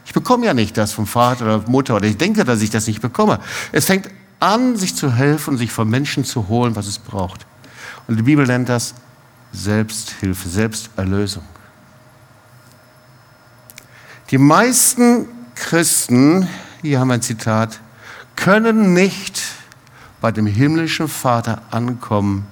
Ich 0.06 0.13
bekomme 0.13 0.45
ja 0.47 0.54
nicht 0.54 0.75
das 0.78 0.93
vom 0.93 1.06
Vater 1.06 1.45
oder 1.45 1.69
Mutter 1.69 1.97
oder 1.97 2.08
ich 2.08 2.17
denke, 2.17 2.43
dass 2.45 2.62
ich 2.62 2.69
das 2.71 2.88
nicht 2.88 3.02
bekomme. 3.02 3.39
Es 3.71 3.86
fängt 3.86 4.10
an, 4.39 4.78
sich 4.78 4.95
zu 4.95 5.13
helfen, 5.13 5.58
sich 5.58 5.71
von 5.71 5.88
Menschen 5.88 6.23
zu 6.23 6.47
holen, 6.47 6.75
was 6.75 6.88
es 6.88 6.97
braucht. 6.97 7.45
Und 8.08 8.15
die 8.15 8.23
Bibel 8.23 8.47
nennt 8.47 8.69
das 8.69 8.95
Selbsthilfe, 9.52 10.47
Selbsterlösung. 10.47 11.43
Die 14.32 14.38
meisten 14.38 15.28
Christen, 15.56 16.48
hier 16.84 17.00
haben 17.00 17.08
wir 17.08 17.15
ein 17.15 17.24
Zitat, 17.24 17.80
können 18.36 18.94
nicht 18.94 19.42
bei 20.22 20.32
dem 20.32 20.46
himmlischen 20.46 21.08
Vater 21.08 21.63
ankommen, 21.72 22.46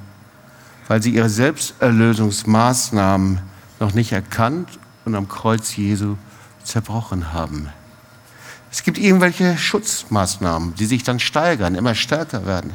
weil 0.88 1.04
sie 1.04 1.12
ihre 1.12 1.30
Selbsterlösungsmaßnahmen 1.30 3.42
noch 3.80 3.94
nicht 3.94 4.12
erkannt 4.12 4.80
und 5.06 5.14
am 5.14 5.30
Kreuz 5.30 5.76
Jesu 5.76 6.16
zerbrochen 6.64 7.32
haben. 7.32 7.70
Es 8.72 8.82
gibt 8.82 8.98
irgendwelche 8.98 9.56
Schutzmaßnahmen, 9.56 10.74
die 10.74 10.88
sich 10.88 11.04
dann 11.04 11.20
steigern, 11.20 11.76
immer 11.76 11.94
stärker 11.94 12.48
werden. 12.48 12.74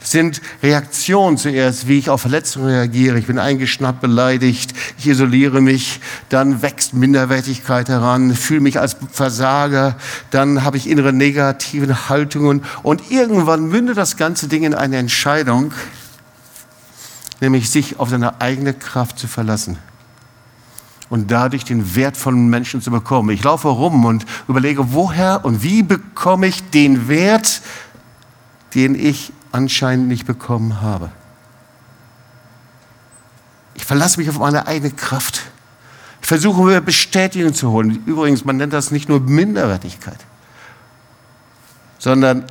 Das 0.00 0.10
sind 0.10 0.40
Reaktionen 0.62 1.36
zuerst, 1.36 1.88
wie 1.88 1.98
ich 1.98 2.10
auf 2.10 2.20
Verletzungen 2.20 2.68
reagiere. 2.68 3.18
Ich 3.18 3.26
bin 3.26 3.38
eingeschnappt, 3.38 4.00
beleidigt, 4.00 4.72
ich 4.98 5.08
isoliere 5.08 5.60
mich, 5.60 6.00
dann 6.28 6.62
wächst 6.62 6.94
Minderwertigkeit 6.94 7.88
heran, 7.88 8.34
fühle 8.34 8.60
mich 8.60 8.78
als 8.78 8.96
Versager, 9.10 9.96
dann 10.30 10.64
habe 10.64 10.76
ich 10.76 10.88
innere 10.88 11.12
negative 11.12 12.08
Haltungen 12.08 12.62
und 12.82 13.10
irgendwann 13.10 13.66
mündet 13.66 13.96
das 13.96 14.16
ganze 14.16 14.48
Ding 14.48 14.62
in 14.64 14.74
eine 14.74 14.98
Entscheidung, 14.98 15.72
nämlich 17.40 17.70
sich 17.70 17.98
auf 17.98 18.10
seine 18.10 18.40
eigene 18.40 18.74
Kraft 18.74 19.18
zu 19.18 19.26
verlassen 19.26 19.78
und 21.08 21.30
dadurch 21.30 21.64
den 21.64 21.94
Wert 21.94 22.16
von 22.16 22.48
Menschen 22.48 22.82
zu 22.82 22.90
bekommen. 22.90 23.30
Ich 23.30 23.44
laufe 23.44 23.68
rum 23.68 24.04
und 24.04 24.26
überlege, 24.48 24.92
woher 24.92 25.44
und 25.44 25.62
wie 25.62 25.82
bekomme 25.82 26.46
ich 26.46 26.68
den 26.70 27.08
Wert, 27.08 27.62
den 28.74 28.94
ich 28.94 29.32
anscheinend 29.52 30.08
nicht 30.08 30.26
bekommen 30.26 30.80
habe. 30.80 31.10
Ich 33.74 33.84
verlasse 33.84 34.18
mich 34.18 34.28
auf 34.28 34.38
meine 34.38 34.66
eigene 34.66 34.90
Kraft. 34.90 35.42
Ich 36.20 36.26
versuche 36.26 36.62
mir 36.62 36.80
Bestätigung 36.80 37.54
zu 37.54 37.70
holen. 37.70 38.02
Übrigens, 38.06 38.44
man 38.44 38.56
nennt 38.56 38.72
das 38.72 38.90
nicht 38.90 39.08
nur 39.08 39.20
Minderwertigkeit, 39.20 40.18
sondern 41.98 42.44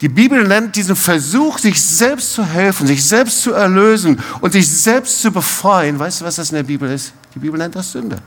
die 0.00 0.08
Bibel 0.08 0.46
nennt 0.46 0.76
diesen 0.76 0.96
Versuch, 0.96 1.58
sich 1.58 1.82
selbst 1.82 2.34
zu 2.34 2.44
helfen, 2.44 2.86
sich 2.86 3.06
selbst 3.06 3.42
zu 3.42 3.52
erlösen 3.52 4.20
und 4.40 4.52
sich 4.52 4.68
selbst 4.68 5.22
zu 5.22 5.30
befreien. 5.30 5.98
Weißt 5.98 6.20
du, 6.20 6.24
was 6.24 6.36
das 6.36 6.50
in 6.50 6.56
der 6.56 6.62
Bibel 6.62 6.90
ist? 6.90 7.12
Die 7.34 7.38
Bibel 7.38 7.58
nennt 7.58 7.74
das 7.74 7.92
Sünde. 7.92 8.18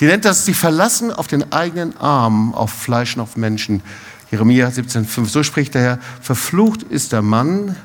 Die 0.00 0.06
nennt 0.06 0.24
das, 0.24 0.44
sie 0.44 0.54
verlassen 0.54 1.12
auf 1.12 1.26
den 1.26 1.52
eigenen 1.52 1.96
Arm, 1.98 2.54
auf 2.54 2.72
Fleisch 2.72 3.16
und 3.16 3.22
auf 3.22 3.36
Menschen. 3.36 3.82
Jeremia 4.30 4.68
17,5. 4.68 5.26
So 5.26 5.42
spricht 5.42 5.74
der 5.74 5.82
Herr: 5.82 5.98
Verflucht 6.20 6.82
ist 6.82 7.12
der 7.12 7.22
Mann, 7.22 7.76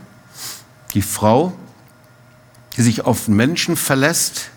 die 0.94 1.02
Frau, 1.02 1.54
die 2.76 2.82
sich 2.82 3.06
auf 3.06 3.28
Menschen 3.28 3.76
verlässt 3.76 4.50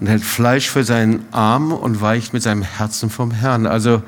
und 0.00 0.08
hält 0.08 0.24
Fleisch 0.24 0.68
für 0.68 0.84
seinen 0.84 1.24
Arm 1.32 1.72
und 1.72 2.00
weicht 2.00 2.32
mit 2.32 2.42
seinem 2.42 2.62
Herzen 2.62 3.10
vom 3.10 3.30
Herrn. 3.30 3.66
Also 3.66 4.02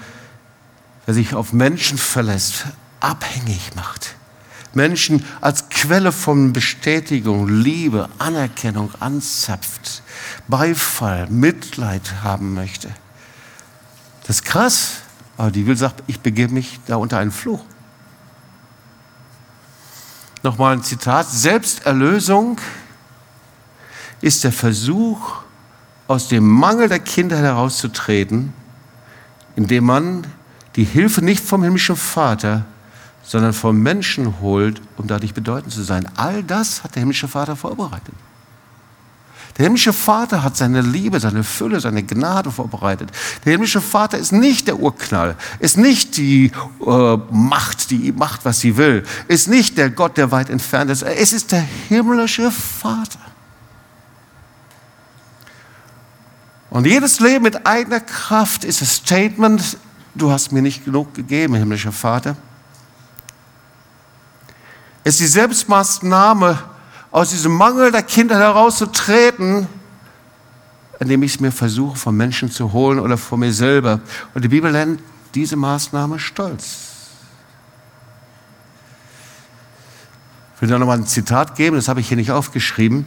der 1.07 1.15
sich 1.15 1.35
auf 1.35 1.53
Menschen 1.53 1.99
verlässt, 1.99 2.67
abhängig 3.01 3.71
macht. 3.77 4.17
Menschen 4.77 5.25
als 5.41 5.69
Quelle 5.71 6.13
von 6.13 6.53
Bestätigung, 6.53 7.49
Liebe, 7.49 8.09
Anerkennung 8.19 8.91
anzapft, 9.01 10.03
Beifall, 10.47 11.27
Mitleid 11.29 12.23
haben 12.23 12.55
möchte. 12.55 12.89
Das 14.27 14.37
ist 14.37 14.45
krass, 14.45 14.91
aber 15.37 15.51
die 15.51 15.67
will 15.67 15.77
sagt, 15.77 16.03
ich 16.07 16.21
begebe 16.21 16.53
mich 16.53 16.79
da 16.87 16.97
unter 16.97 17.19
einen 17.19 17.33
Fluch. 17.33 17.65
Nochmal 20.43 20.75
ein 20.75 20.83
Zitat. 20.83 21.29
Selbsterlösung 21.29 22.59
ist 24.21 24.45
der 24.45 24.53
Versuch, 24.53 25.39
aus 26.09 26.29
dem 26.29 26.49
Mangel 26.49 26.89
der 26.89 27.01
Kinder 27.01 27.37
herauszutreten, 27.37 28.53
indem 29.57 29.85
man 29.85 30.27
die 30.77 30.85
Hilfe 30.85 31.25
nicht 31.25 31.43
vom 31.43 31.65
himmlischen 31.65 31.97
Vater, 31.97 32.65
sondern 33.27 33.53
vom 33.53 33.83
Menschen 33.83 34.41
holt, 34.41 34.81
um 34.97 35.07
dadurch 35.07 35.35
bedeutend 35.35 35.73
zu 35.73 35.83
sein. 35.83 36.09
All 36.17 36.43
das 36.43 36.85
hat 36.85 36.95
der 36.95 37.01
himmlische 37.01 37.29
Vater 37.29 37.57
vorbereitet. 37.57 38.15
Der 39.59 39.65
himmlische 39.65 39.95
Vater 39.95 40.43
hat 40.43 40.57
seine 40.57 40.83
Liebe, 40.83 41.19
seine 41.19 41.43
Fülle, 41.43 41.81
seine 41.81 42.03
Gnade 42.03 42.51
vorbereitet. 42.51 43.11
Der 43.45 43.53
himmlische 43.53 43.81
Vater 43.81 44.19
ist 44.19 44.33
nicht 44.33 44.69
der 44.69 44.79
Urknall, 44.79 45.35
ist 45.61 45.79
nicht 45.79 46.19
die 46.19 46.53
äh, 46.87 47.17
Macht, 47.31 47.91
die 47.91 48.13
macht, 48.13 48.45
was 48.45 48.61
sie 48.61 48.77
will, 48.77 49.03
ist 49.29 49.49
nicht 49.49 49.79
der 49.79 49.91
Gott, 49.91 50.19
der 50.19 50.31
weit 50.31 50.51
entfernt 50.51 50.91
ist. 50.91 51.03
Es 51.03 51.33
ist 51.33 51.53
der 51.53 51.67
himmlische 51.89 52.51
Vater. 52.51 53.19
Und 56.69 56.87
jedes 56.87 57.21
Leben 57.21 57.45
mit 57.45 57.67
eigener 57.67 58.01
Kraft 58.01 58.63
ist 58.63 58.83
ein 58.83 58.87
Statement, 58.87 59.79
du 60.15 60.31
hast 60.31 60.53
mir 60.53 60.61
nicht 60.61 60.85
genug 60.85 61.15
gegeben, 61.15 61.55
himmlischer 61.55 61.93
Vater. 61.93 62.37
Ist 65.07 65.21
die 65.21 65.27
Selbstmaßnahme, 65.29 66.59
aus 67.13 67.31
diesem 67.31 67.53
Mangel 67.53 67.93
der 67.93 68.03
Kinder 68.03 68.37
herauszutreten, 68.37 69.69
indem 70.99 71.23
ich 71.23 71.35
es 71.37 71.41
mir 71.41 71.53
versuche, 71.53 71.97
von 71.97 72.17
Menschen 72.17 72.51
zu 72.51 72.73
holen 72.73 72.99
oder 72.99 73.17
von 73.17 73.39
mir 73.39 73.53
selber. 73.53 74.01
Und 74.35 74.43
die 74.43 74.49
Bibel 74.49 74.73
nennt 74.73 75.01
diese 75.33 75.55
Maßnahme 75.55 76.19
Stolz. 76.19 76.79
Ich 80.57 80.63
will 80.63 80.69
da 80.71 80.77
nochmal 80.77 80.99
ein 80.99 81.07
Zitat 81.07 81.55
geben, 81.55 81.77
das 81.77 81.87
habe 81.87 82.01
ich 82.01 82.09
hier 82.09 82.17
nicht 82.17 82.33
aufgeschrieben. 82.33 83.07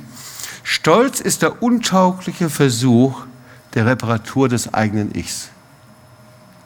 Stolz 0.64 1.20
ist 1.20 1.42
der 1.42 1.62
untaugliche 1.62 2.50
Versuch 2.50 3.26
der 3.74 3.86
Reparatur 3.86 4.48
des 4.48 4.74
eigenen 4.74 5.14
Ichs. 5.14 5.50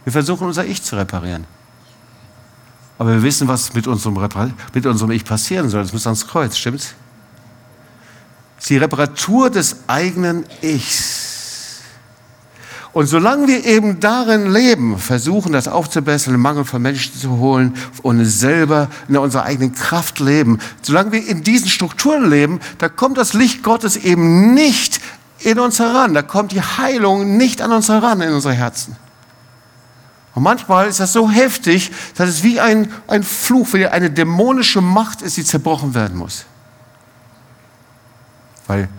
Wir 0.04 0.14
versuchen 0.14 0.46
unser 0.46 0.66
Ich 0.66 0.84
zu 0.84 0.96
reparieren. 0.96 1.48
Aber 2.98 3.12
wir 3.12 3.24
wissen, 3.24 3.48
was 3.48 3.74
mit 3.74 3.88
unserem, 3.88 4.18
mit 4.74 4.86
unserem 4.86 5.12
Ich 5.12 5.26
passieren 5.26 5.70
soll. 5.70 5.82
Es 5.82 5.94
muss 5.94 6.06
ans 6.06 6.28
Kreuz, 6.28 6.58
stimmt's? 6.58 6.94
Die 8.68 8.78
Reparatur 8.78 9.50
des 9.50 9.78
eigenen 9.88 10.46
Ichs. 10.62 11.34
Und 12.94 13.08
solange 13.08 13.48
wir 13.48 13.66
eben 13.66 14.00
darin 14.00 14.54
leben, 14.54 15.00
versuchen, 15.00 15.52
das 15.52 15.68
aufzubessern, 15.68 16.36
den 16.36 16.42
Mangel 16.42 16.64
von 16.64 16.80
Menschen 16.80 17.20
zu 17.20 17.38
holen 17.40 17.76
und 18.04 18.24
selber 18.24 18.88
in 19.10 19.18
unserer 19.18 19.44
eigenen 19.44 19.74
Kraft 19.74 20.20
leben, 20.20 20.60
solange 20.84 21.12
wir 21.12 21.28
in 21.28 21.44
diesen 21.44 21.70
Strukturen 21.70 22.30
leben, 22.30 22.60
da 22.78 22.90
kommt 22.90 23.18
das 23.18 23.34
Licht 23.34 23.64
Gottes 23.64 23.98
eben 23.98 24.54
nicht 24.54 25.02
in 25.40 25.60
uns 25.60 25.80
heran. 25.80 26.14
Da 26.14 26.22
kommt 26.22 26.52
die 26.52 26.62
Heilung 26.62 27.36
nicht 27.36 27.64
an 27.64 27.72
uns 27.72 27.90
heran, 27.90 28.22
in 28.22 28.32
unsere 28.32 28.54
Herzen. 28.54 28.96
Und 30.36 30.44
manchmal 30.44 30.88
ist 30.88 31.00
das 31.00 31.14
so 31.14 31.30
heftig, 31.30 31.92
dass 32.16 32.28
es 32.30 32.44
wie 32.44 32.60
ein, 32.60 32.92
ein 33.08 33.24
Fluch, 33.24 33.74
wie 33.74 33.86
eine 33.86 34.10
dämonische 34.10 34.82
Macht 34.82 35.22
ist, 35.22 35.38
die 35.38 35.44
zerbrochen 35.44 35.94
werden 35.94 36.18
muss. 36.18 36.46
Weil, 38.66 38.90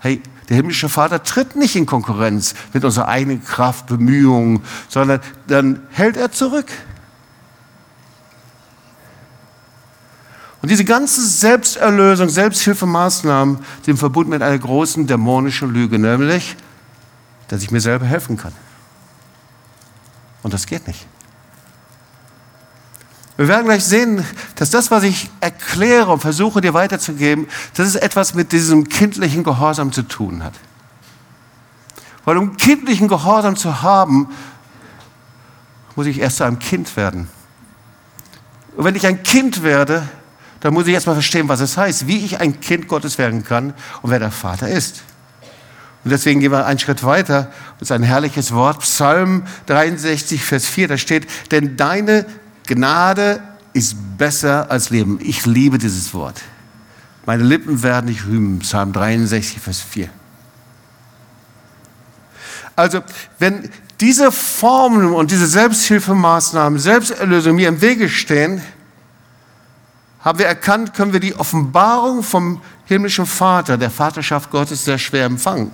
hey, 0.00 0.22
der 0.48 0.56
himmlische 0.56 0.88
Vater 0.88 1.22
tritt 1.22 1.56
nicht 1.56 1.74
in 1.74 1.86
Konkurrenz 1.86 2.54
mit 2.72 2.84
unserer 2.84 3.08
eigenen 3.08 3.42
Kraft, 3.42 3.86
Bemühungen, 3.86 4.62
sondern 4.88 5.20
dann 5.46 5.82
hält 5.90 6.16
er 6.16 6.30
zurück. 6.30 6.66
Und 10.62 10.70
diese 10.70 10.84
ganze 10.84 11.26
Selbsterlösung, 11.26 12.28
Selbsthilfemaßnahmen 12.28 13.58
sind 13.84 13.98
verbunden 13.98 14.30
mit 14.30 14.42
einer 14.42 14.58
großen 14.58 15.06
dämonischen 15.06 15.72
Lüge, 15.74 15.98
nämlich, 15.98 16.56
dass 17.48 17.62
ich 17.62 17.70
mir 17.70 17.80
selber 17.80 18.06
helfen 18.06 18.36
kann. 18.36 18.52
Und 20.44 20.52
das 20.52 20.66
geht 20.66 20.86
nicht. 20.86 21.06
Wir 23.36 23.48
werden 23.48 23.64
gleich 23.64 23.82
sehen, 23.82 24.24
dass 24.54 24.70
das, 24.70 24.92
was 24.92 25.02
ich 25.02 25.28
erkläre 25.40 26.12
und 26.12 26.20
versuche 26.20 26.60
dir 26.60 26.74
weiterzugeben, 26.74 27.48
dass 27.74 27.88
es 27.88 27.96
etwas 27.96 28.34
mit 28.34 28.52
diesem 28.52 28.88
kindlichen 28.88 29.42
Gehorsam 29.42 29.90
zu 29.90 30.02
tun 30.02 30.44
hat. 30.44 30.52
Weil 32.24 32.36
um 32.36 32.56
kindlichen 32.56 33.08
Gehorsam 33.08 33.56
zu 33.56 33.82
haben, 33.82 34.28
muss 35.96 36.06
ich 36.06 36.20
erst 36.20 36.36
zu 36.36 36.44
einem 36.44 36.58
Kind 36.58 36.94
werden. 36.96 37.28
Und 38.76 38.84
wenn 38.84 38.94
ich 38.94 39.06
ein 39.06 39.22
Kind 39.22 39.62
werde, 39.62 40.06
dann 40.60 40.74
muss 40.74 40.86
ich 40.86 40.92
erst 40.94 41.06
mal 41.06 41.14
verstehen, 41.14 41.48
was 41.48 41.60
es 41.60 41.76
heißt, 41.76 42.06
wie 42.06 42.24
ich 42.24 42.40
ein 42.40 42.60
Kind 42.60 42.86
Gottes 42.86 43.16
werden 43.16 43.44
kann 43.44 43.72
und 44.02 44.10
wer 44.10 44.18
der 44.18 44.30
Vater 44.30 44.68
ist. 44.68 45.02
Und 46.04 46.10
deswegen 46.10 46.40
gehen 46.40 46.52
wir 46.52 46.66
einen 46.66 46.78
Schritt 46.78 47.02
weiter. 47.02 47.50
Das 47.78 47.88
ist 47.88 47.92
ein 47.92 48.02
herrliches 48.02 48.52
Wort. 48.52 48.80
Psalm 48.80 49.44
63, 49.66 50.44
Vers 50.44 50.66
4, 50.66 50.88
da 50.88 50.98
steht, 50.98 51.26
denn 51.50 51.76
deine 51.76 52.26
Gnade 52.66 53.42
ist 53.72 53.96
besser 54.18 54.70
als 54.70 54.90
Leben. 54.90 55.18
Ich 55.22 55.46
liebe 55.46 55.78
dieses 55.78 56.12
Wort. 56.12 56.42
Meine 57.26 57.42
Lippen 57.42 57.82
werden 57.82 58.08
dich 58.08 58.26
rühmen. 58.26 58.58
Psalm 58.58 58.92
63, 58.92 59.60
Vers 59.60 59.80
4. 59.80 60.10
Also, 62.76 63.00
wenn 63.38 63.70
diese 64.00 64.30
Formen 64.30 65.12
und 65.12 65.30
diese 65.30 65.46
Selbsthilfemaßnahmen, 65.46 66.78
Selbsterlösung 66.78 67.56
mir 67.56 67.68
im 67.68 67.80
Wege 67.80 68.10
stehen, 68.10 68.60
haben 70.20 70.38
wir 70.38 70.46
erkannt, 70.46 70.94
können 70.94 71.12
wir 71.12 71.20
die 71.20 71.34
Offenbarung 71.34 72.22
vom 72.22 72.60
himmlischen 72.86 73.26
Vater, 73.26 73.78
der 73.78 73.90
Vaterschaft 73.90 74.50
Gottes, 74.50 74.84
sehr 74.84 74.98
schwer 74.98 75.26
empfangen. 75.26 75.70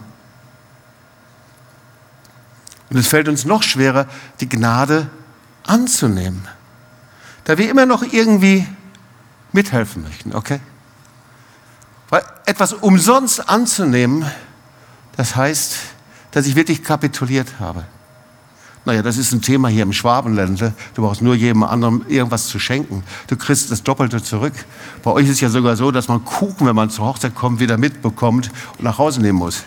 Und 2.91 2.97
es 2.97 3.09
fällt 3.09 3.29
uns 3.29 3.45
noch 3.45 3.63
schwerer, 3.63 4.07
die 4.41 4.49
Gnade 4.49 5.09
anzunehmen. 5.65 6.47
Da 7.45 7.57
wir 7.57 7.71
immer 7.71 7.87
noch 7.87 8.03
irgendwie 8.03 8.67
mithelfen 9.53 10.03
möchten, 10.03 10.35
okay? 10.35 10.61
Weil 12.09 12.23
etwas 12.47 12.73
umsonst 12.73 13.49
anzunehmen, 13.49 14.25
das 15.17 15.37
heißt, 15.37 15.77
dass 16.33 16.47
ich 16.47 16.57
wirklich 16.57 16.83
kapituliert 16.83 17.61
habe. 17.61 17.85
Naja, 18.85 19.03
das 19.03 19.19
ist 19.19 19.33
ein 19.33 19.43
Thema 19.43 19.69
hier 19.69 19.83
im 19.83 19.93
Schwabenländle. 19.93 20.73
Du 20.95 21.03
brauchst 21.03 21.21
nur 21.21 21.35
jedem 21.35 21.63
anderen 21.63 22.05
irgendwas 22.09 22.47
zu 22.47 22.59
schenken. 22.59 23.05
Du 23.27 23.37
kriegst 23.37 23.71
das 23.71 23.83
Doppelte 23.83 24.23
zurück. 24.23 24.55
Bei 25.03 25.11
euch 25.11 25.27
ist 25.27 25.33
es 25.33 25.41
ja 25.41 25.51
sogar 25.51 25.77
so, 25.77 25.91
dass 25.91 26.09
man 26.09 26.25
Kuchen, 26.25 26.67
wenn 26.67 26.75
man 26.75 26.89
zur 26.89 27.05
Hochzeit 27.05 27.35
kommt, 27.35 27.61
wieder 27.61 27.77
mitbekommt 27.77 28.51
und 28.79 28.85
nach 28.85 28.99
Hause 28.99 29.21
nehmen 29.21 29.39
muss. 29.39 29.65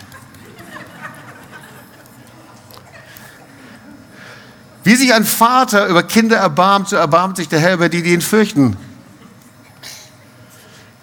Wie 4.83 4.95
sich 4.95 5.13
ein 5.13 5.25
Vater 5.25 5.87
über 5.87 6.03
Kinder 6.03 6.37
erbarmt, 6.37 6.89
so 6.89 6.95
erbarmt 6.95 7.37
sich 7.37 7.47
der 7.47 7.59
Herr 7.59 7.75
über 7.75 7.89
die, 7.89 8.03
die 8.03 8.13
ihn 8.13 8.21
fürchten. 8.21 8.75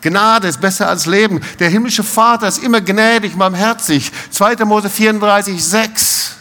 Gnade 0.02 0.48
ist 0.48 0.60
besser 0.60 0.88
als 0.88 1.06
Leben. 1.06 1.40
Der 1.58 1.68
himmlische 1.68 2.02
Vater 2.02 2.48
ist 2.48 2.62
immer 2.62 2.80
gnädig, 2.80 3.36
barmherzig. 3.36 4.10
2. 4.30 4.64
Mose 4.64 4.88
34, 4.88 5.62
6. 5.62 6.36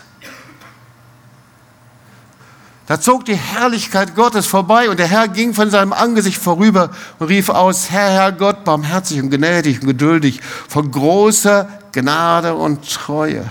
Da 2.87 2.99
zog 2.99 3.25
die 3.25 3.35
Herrlichkeit 3.35 4.15
Gottes 4.15 4.47
vorbei 4.47 4.89
und 4.89 4.97
der 4.97 5.07
Herr 5.07 5.27
ging 5.27 5.53
von 5.53 5.69
seinem 5.69 5.93
Angesicht 5.93 6.41
vorüber 6.41 6.89
und 7.19 7.27
rief 7.27 7.49
aus, 7.49 7.91
Herr, 7.91 8.09
Herr 8.09 8.31
Gott, 8.31 8.63
barmherzig 8.63 9.21
und 9.21 9.29
gnädig 9.29 9.81
und 9.81 9.87
geduldig, 9.87 10.41
von 10.67 10.89
großer 10.89 11.69
Gnade 11.91 12.55
und 12.55 12.91
Treue. 12.91 13.45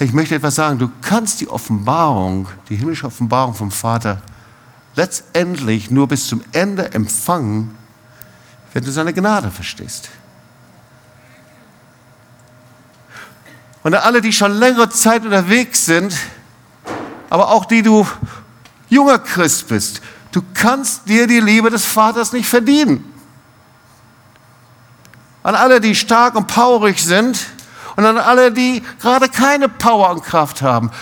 Ich 0.00 0.12
möchte 0.12 0.36
etwas 0.36 0.54
sagen, 0.54 0.78
du 0.78 0.90
kannst 1.02 1.40
die 1.40 1.48
Offenbarung, 1.48 2.46
die 2.68 2.76
himmlische 2.76 3.06
Offenbarung 3.06 3.54
vom 3.54 3.72
Vater, 3.72 4.22
letztendlich 4.94 5.90
nur 5.90 6.06
bis 6.06 6.28
zum 6.28 6.42
Ende 6.52 6.92
empfangen, 6.92 7.76
wenn 8.72 8.84
du 8.84 8.92
seine 8.92 9.12
Gnade 9.12 9.50
verstehst. 9.50 10.10
Und 13.82 13.94
alle, 13.94 14.20
die 14.20 14.32
schon 14.32 14.52
längere 14.52 14.88
Zeit 14.90 15.24
unterwegs 15.24 15.84
sind, 15.86 16.16
aber 17.28 17.48
auch 17.48 17.64
die 17.64 17.82
du 17.82 18.06
junger 18.88 19.18
Christ 19.18 19.66
bist, 19.66 20.00
du 20.30 20.42
kannst 20.54 21.08
dir 21.08 21.26
die 21.26 21.40
Liebe 21.40 21.70
des 21.70 21.84
Vaters 21.84 22.32
nicht 22.32 22.48
verdienen. 22.48 23.04
An 25.42 25.56
alle, 25.56 25.80
die 25.80 25.94
stark 25.94 26.36
und 26.36 26.46
powerig 26.46 27.02
sind 27.02 27.46
und 27.98 28.06
an 28.06 28.16
alle, 28.16 28.52
die 28.52 28.80
gerade 29.00 29.28
keine 29.28 29.68
Power 29.68 30.10
und 30.10 30.22
Kraft 30.22 30.62
haben. 30.62 30.92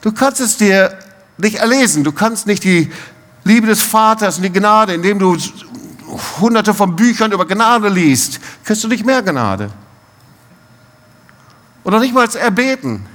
Du 0.00 0.10
kannst 0.10 0.40
es 0.40 0.56
dir 0.56 0.98
nicht 1.38 1.58
erlesen, 1.58 2.02
du 2.02 2.10
kannst 2.10 2.48
nicht 2.48 2.64
die 2.64 2.90
Liebe 3.44 3.68
des 3.68 3.80
Vaters 3.80 4.38
und 4.38 4.42
die 4.42 4.52
Gnade, 4.52 4.94
indem 4.94 5.20
du 5.20 5.36
hunderte 6.40 6.74
von 6.74 6.96
Büchern 6.96 7.30
über 7.30 7.46
Gnade 7.46 7.90
liest, 7.90 8.40
kriegst 8.64 8.82
du 8.82 8.88
nicht 8.88 9.06
mehr 9.06 9.22
Gnade. 9.22 9.70
Und 11.84 11.92
noch 11.92 12.00
nicht 12.00 12.12
mal 12.12 12.28
erbeten. 12.34 13.06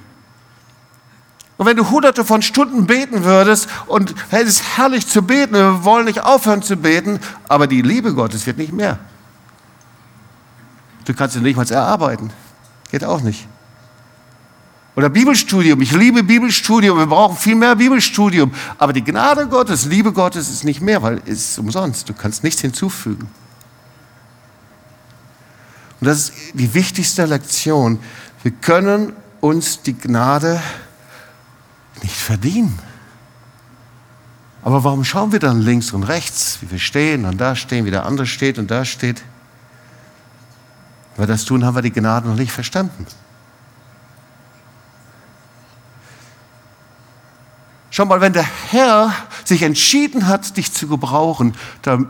Und 1.58 1.66
wenn 1.66 1.76
du 1.76 1.90
hunderte 1.90 2.24
von 2.24 2.42
Stunden 2.42 2.88
beten 2.88 3.26
würdest 3.26 3.68
und 3.88 4.16
es 4.32 4.44
ist 4.44 4.78
herrlich 4.78 5.06
zu 5.06 5.22
beten, 5.22 5.56
wir 5.56 5.84
wollen 5.84 6.06
nicht 6.06 6.24
aufhören 6.24 6.62
zu 6.62 6.78
beten, 6.78 7.20
aber 7.50 7.68
die 7.68 7.82
Liebe 7.82 8.14
Gottes 8.14 8.46
wird 8.46 8.58
nicht 8.58 8.72
mehr. 8.72 9.00
Du 11.08 11.14
kannst 11.14 11.36
sie 11.36 11.40
nicht 11.40 11.56
mal 11.56 11.66
erarbeiten. 11.72 12.32
Geht 12.92 13.06
auch 13.06 13.22
nicht. 13.22 13.48
Oder 14.98 15.10
Bibelstudium. 15.10 15.80
Ich 15.80 15.94
liebe 15.94 16.22
Bibelstudium. 16.22 16.98
Wir 16.98 17.06
brauchen 17.06 17.38
viel 17.38 17.56
mehr 17.56 17.78
Bibelstudium. 17.78 18.54
Aber 18.78 18.92
die 18.92 19.06
Gnade 19.06 19.48
Gottes, 19.48 19.86
Liebe 19.86 20.12
Gottes 20.12 20.50
ist 20.50 20.66
nicht 20.66 20.82
mehr, 20.82 21.02
weil 21.02 21.22
es 21.26 21.52
ist 21.52 21.60
umsonst. 21.60 22.10
Du 22.10 22.14
kannst 22.14 22.44
nichts 22.44 22.60
hinzufügen. 22.60 23.30
Und 26.02 26.08
das 26.08 26.18
ist 26.18 26.34
die 26.54 26.74
wichtigste 26.74 27.26
Lektion. 27.26 28.00
Wir 28.44 28.52
können 28.52 29.14
uns 29.40 29.82
die 29.82 29.98
Gnade 29.98 30.62
nicht 32.04 32.18
verdienen. 32.18 32.78
Aber 34.62 34.84
warum 34.84 35.06
schauen 35.06 35.32
wir 35.32 35.40
dann 35.40 35.62
links 35.62 35.94
und 35.94 36.04
rechts, 36.04 36.58
wie 36.60 36.70
wir 36.70 36.80
stehen 36.80 37.24
und 37.24 37.40
da 37.40 37.56
stehen, 37.56 37.86
wie 37.86 37.92
der 37.92 38.06
andere 38.06 38.28
steht 38.28 38.60
und 38.60 38.70
da 38.70 38.84
steht? 38.84 39.24
Weil 41.18 41.28
das 41.28 41.46
tun, 41.46 41.66
haben 41.66 41.76
wir 41.76 41.82
die 41.82 41.92
Gnade 41.92 42.28
noch 42.28 42.36
nicht 42.36 42.52
verstanden. 42.52 43.06
Schau 47.90 48.06
mal, 48.06 48.22
wenn 48.22 48.34
der 48.34 48.46
Herr 48.70 49.12
sich 49.44 49.64
entschieden 49.64 50.28
hat, 50.28 50.56
dich 50.56 50.72
zu 50.72 50.88
gebrauchen, 50.88 51.56
dann 51.82 52.08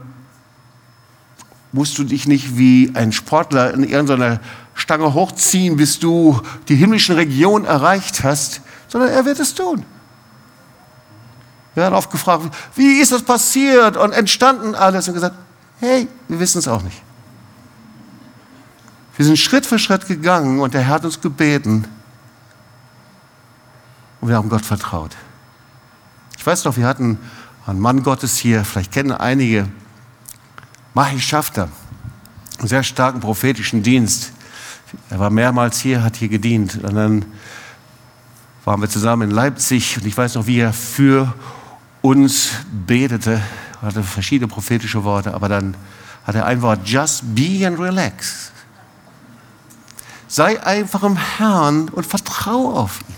musst 1.72 1.98
du 1.98 2.04
dich 2.04 2.28
nicht 2.28 2.58
wie 2.58 2.92
ein 2.94 3.14
Sportler 3.14 3.74
in 3.74 3.84
irgendeiner 3.84 4.42
Stange 4.74 5.14
hochziehen, 5.14 5.78
bis 5.78 6.00
du 6.00 6.42
die 6.68 6.76
himmlischen 6.76 7.16
Regionen 7.16 7.64
erreicht 7.64 8.24
hast, 8.24 8.62
sondern 8.90 9.12
er 9.12 9.24
wird 9.24 9.40
es 9.40 9.54
tun. 9.54 9.86
Wir 11.74 11.84
werden 11.84 11.96
oft 11.96 12.12
gefragt, 12.12 12.54
wie 12.76 13.00
ist 13.00 13.12
das 13.12 13.22
passiert 13.22 13.96
und 13.96 14.12
entstanden 14.12 14.76
alles 14.76 15.08
und 15.08 15.14
gesagt, 15.14 15.36
hey, 15.80 16.08
wir 16.28 16.40
wissen 16.40 16.60
es 16.60 16.68
auch 16.68 16.82
nicht. 16.82 17.02
Wir 19.18 19.26
sind 19.26 19.38
Schritt 19.38 19.66
für 19.66 19.80
Schritt 19.80 20.08
gegangen 20.08 20.60
und 20.60 20.76
der 20.76 20.82
Herr 20.82 20.96
hat 20.96 21.06
uns 21.06 21.20
gebeten 21.20 21.88
und 24.22 24.30
wir 24.30 24.36
haben 24.36 24.48
Gott 24.48 24.64
vertraut. 24.64 25.16
Ich 26.38 26.46
weiß 26.46 26.66
noch, 26.66 26.78
wir 26.78 26.86
hatten 26.86 27.18
einen 27.66 27.80
Mann 27.80 28.04
Gottes 28.04 28.38
hier, 28.38 28.64
vielleicht 28.64 28.92
kennen 28.92 29.12
einige, 29.12 29.68
Mahi 30.94 31.20
Schafter, 31.20 31.68
einen 32.60 32.68
sehr 32.68 32.84
starken 32.84 33.20
prophetischen 33.20 33.82
Dienst. 33.82 34.34
Er 35.10 35.20
war 35.20 35.32
mehrmals 35.32 35.80
hier, 35.80 36.04
hat 36.04 36.16
hier 36.16 36.30
gedient. 36.30 36.76
Und 36.84 36.96
dann 36.96 37.26
waren 38.66 38.82
wir 38.82 38.90
zusammen 38.90 39.30
in 39.30 39.36
Leipzig 39.36 39.98
und 39.98 40.06
ich 40.06 40.16
weiß 40.16 40.36
noch, 40.36 40.46
wie 40.46 40.60
er 40.60 40.74
für 40.74 41.34
uns 42.04 42.52
betete, 42.86 43.42
er 43.82 43.88
hatte 43.88 44.04
verschiedene 44.04 44.48
prophetische 44.48 45.04
Worte, 45.04 45.34
aber 45.34 45.50
dann 45.50 45.76
hat 46.24 46.36
er 46.36 46.46
ein 46.46 46.62
Wort, 46.62 46.88
just 46.88 47.24
be 47.34 47.66
and 47.66 47.80
relax. 47.80 48.52
Sei 50.28 50.62
einfach 50.62 51.04
im 51.04 51.16
Herrn 51.16 51.90
und 51.90 52.06
vertraue 52.06 52.74
auf 52.74 53.00
ihn. 53.02 53.16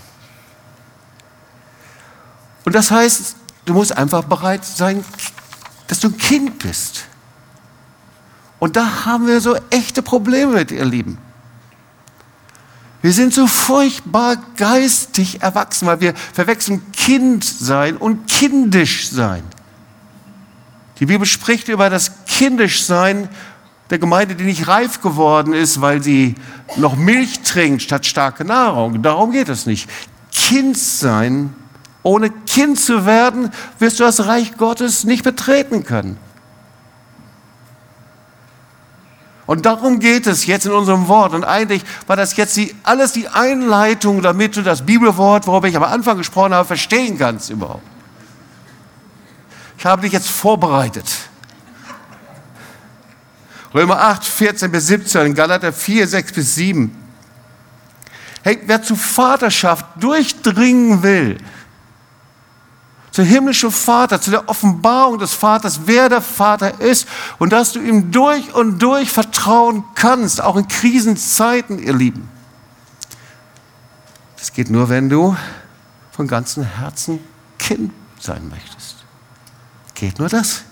Und 2.64 2.74
das 2.74 2.90
heißt, 2.90 3.36
du 3.64 3.74
musst 3.74 3.96
einfach 3.96 4.24
bereit 4.24 4.64
sein, 4.64 5.04
dass 5.88 6.00
du 6.00 6.08
ein 6.08 6.18
Kind 6.18 6.58
bist. 6.60 7.04
Und 8.60 8.76
da 8.76 9.06
haben 9.06 9.26
wir 9.26 9.40
so 9.40 9.56
echte 9.70 10.02
Probleme 10.02 10.52
mit, 10.52 10.70
ihr 10.70 10.84
Lieben. 10.84 11.18
Wir 13.02 13.12
sind 13.12 13.32
so 13.32 13.46
furchtbar 13.46 14.36
geistig 14.56 15.42
erwachsen, 15.42 15.86
weil 15.86 16.00
wir 16.00 16.14
verwechseln 16.14 16.92
Kind 16.92 17.44
sein 17.44 17.96
und 17.96 18.26
kindisch 18.26 19.08
sein. 19.08 19.42
Die 20.98 21.06
Bibel 21.06 21.26
spricht 21.26 21.68
über 21.68 21.88
das 21.88 22.26
kindisch 22.26 22.84
sein 22.84 23.30
der 23.90 23.98
Gemeinde, 23.98 24.36
die 24.36 24.44
nicht 24.44 24.68
reif 24.68 25.02
geworden 25.02 25.52
ist, 25.52 25.80
weil 25.80 26.02
sie 26.02 26.36
noch 26.76 26.96
Milch 26.96 27.40
trinkt 27.40 27.82
statt 27.82 28.06
starke 28.06 28.44
Nahrung. 28.44 29.02
Darum 29.02 29.32
geht 29.32 29.48
es 29.48 29.66
nicht. 29.66 29.90
Kind 30.32 30.78
sein, 30.78 31.54
ohne 32.02 32.30
Kind 32.30 32.78
zu 32.78 33.04
werden, 33.04 33.50
wirst 33.78 33.98
du 33.98 34.04
das 34.04 34.26
Reich 34.26 34.56
Gottes 34.56 35.04
nicht 35.04 35.24
betreten 35.24 35.84
können. 35.84 36.16
Und 39.46 39.66
darum 39.66 39.98
geht 39.98 40.28
es 40.28 40.46
jetzt 40.46 40.66
in 40.66 40.70
unserem 40.70 41.08
Wort. 41.08 41.34
Und 41.34 41.42
eigentlich 41.42 41.82
war 42.06 42.14
das 42.14 42.36
jetzt 42.36 42.56
die, 42.56 42.72
alles 42.84 43.10
die 43.10 43.26
Einleitung, 43.26 44.22
damit 44.22 44.56
du 44.56 44.62
das 44.62 44.86
Bibelwort, 44.86 45.48
worüber 45.48 45.66
ich 45.66 45.76
am 45.76 45.82
Anfang 45.82 46.18
gesprochen 46.18 46.54
habe, 46.54 46.64
verstehen 46.64 47.18
kannst 47.18 47.50
überhaupt. 47.50 47.82
Ich 49.76 49.84
habe 49.84 50.02
dich 50.02 50.12
jetzt 50.12 50.28
vorbereitet. 50.28 51.29
Römer 53.74 54.00
8, 54.00 54.24
14 54.24 54.70
bis 54.70 54.86
17, 54.88 55.34
Galater 55.34 55.72
4, 55.72 56.08
6 56.08 56.32
bis 56.32 56.54
7. 56.56 56.96
Hey, 58.42 58.58
wer 58.66 58.82
zu 58.82 58.96
Vaterschaft 58.96 59.84
durchdringen 59.96 61.02
will, 61.02 61.38
zu 63.10 63.22
himmlischen 63.22 63.70
Vater, 63.70 64.20
zu 64.20 64.30
der 64.30 64.48
Offenbarung 64.48 65.18
des 65.18 65.34
Vaters, 65.34 65.80
wer 65.84 66.08
der 66.08 66.22
Vater 66.22 66.80
ist 66.80 67.06
und 67.38 67.52
dass 67.52 67.72
du 67.72 67.80
ihm 67.80 68.10
durch 68.10 68.54
und 68.54 68.78
durch 68.78 69.10
vertrauen 69.10 69.84
kannst, 69.94 70.40
auch 70.40 70.56
in 70.56 70.66
Krisenzeiten, 70.68 71.78
ihr 71.78 71.94
Lieben. 71.94 72.28
Das 74.36 74.52
geht 74.52 74.70
nur, 74.70 74.88
wenn 74.88 75.08
du 75.08 75.36
von 76.12 76.26
ganzem 76.26 76.64
Herzen 76.64 77.20
Kind 77.58 77.92
sein 78.18 78.48
möchtest. 78.48 79.04
Geht 79.94 80.18
nur 80.18 80.28
das. 80.28 80.62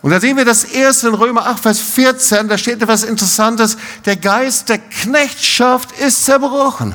Und 0.00 0.12
da 0.12 0.20
sehen 0.20 0.36
wir 0.36 0.44
das 0.44 0.64
erste 0.64 1.08
in 1.08 1.14
Römer 1.14 1.46
8, 1.46 1.60
Vers 1.60 1.80
14, 1.80 2.48
da 2.48 2.56
steht 2.56 2.82
etwas 2.82 3.02
Interessantes. 3.02 3.76
Der 4.04 4.16
Geist 4.16 4.68
der 4.68 4.78
Knechtschaft 4.78 5.92
ist 5.98 6.24
zerbrochen. 6.24 6.94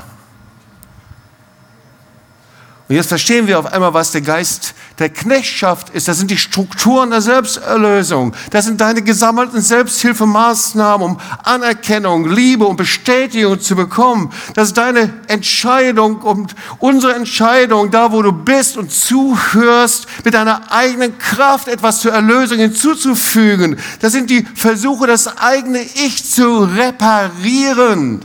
Und 2.94 2.98
jetzt 2.98 3.08
verstehen 3.08 3.48
wir 3.48 3.58
auf 3.58 3.66
einmal, 3.66 3.96
was 3.96 4.12
der 4.12 4.22
Geist 4.22 4.76
der 5.00 5.10
Knechtschaft 5.10 5.89
ist. 5.89 6.08
Das 6.08 6.20
sind 6.20 6.30
die 6.30 6.38
Strukturen 6.38 7.10
der 7.10 7.22
Selbsterlösung. 7.22 8.36
Das 8.52 8.66
sind 8.66 8.80
deine 8.82 9.02
gesammelten 9.02 9.62
Selbsthilfemaßnahmen, 9.62 11.08
um 11.08 11.20
Anerkennung, 11.44 12.30
Liebe 12.30 12.68
und 12.68 12.78
Bestätigung 12.78 13.60
zu 13.60 13.76
bekommen. 13.76 14.32
Das 14.54 14.68
ist 14.68 14.78
deine 14.78 15.12
Entscheidung 15.26 16.18
und 16.22 16.54
unsere 16.78 17.16
Entscheidung, 17.16 17.89
da 17.89 18.12
wo 18.12 18.22
du 18.22 18.32
bist 18.32 18.78
und 18.78 18.91
zuhörst, 18.91 20.06
mit 20.24 20.36
deiner 20.36 20.72
eigenen 20.72 21.18
Kraft 21.18 21.70
etwas 21.70 22.00
zur 22.00 22.14
Erlösung 22.14 22.60
hinzuzufügen. 22.60 23.80
Das 24.02 24.12
sind 24.12 24.30
die 24.30 24.46
Versuche, 24.54 25.08
das 25.08 25.39
eigene 25.39 25.82
Ich 25.82 26.30
zu 26.30 26.66
reparieren. 26.66 28.24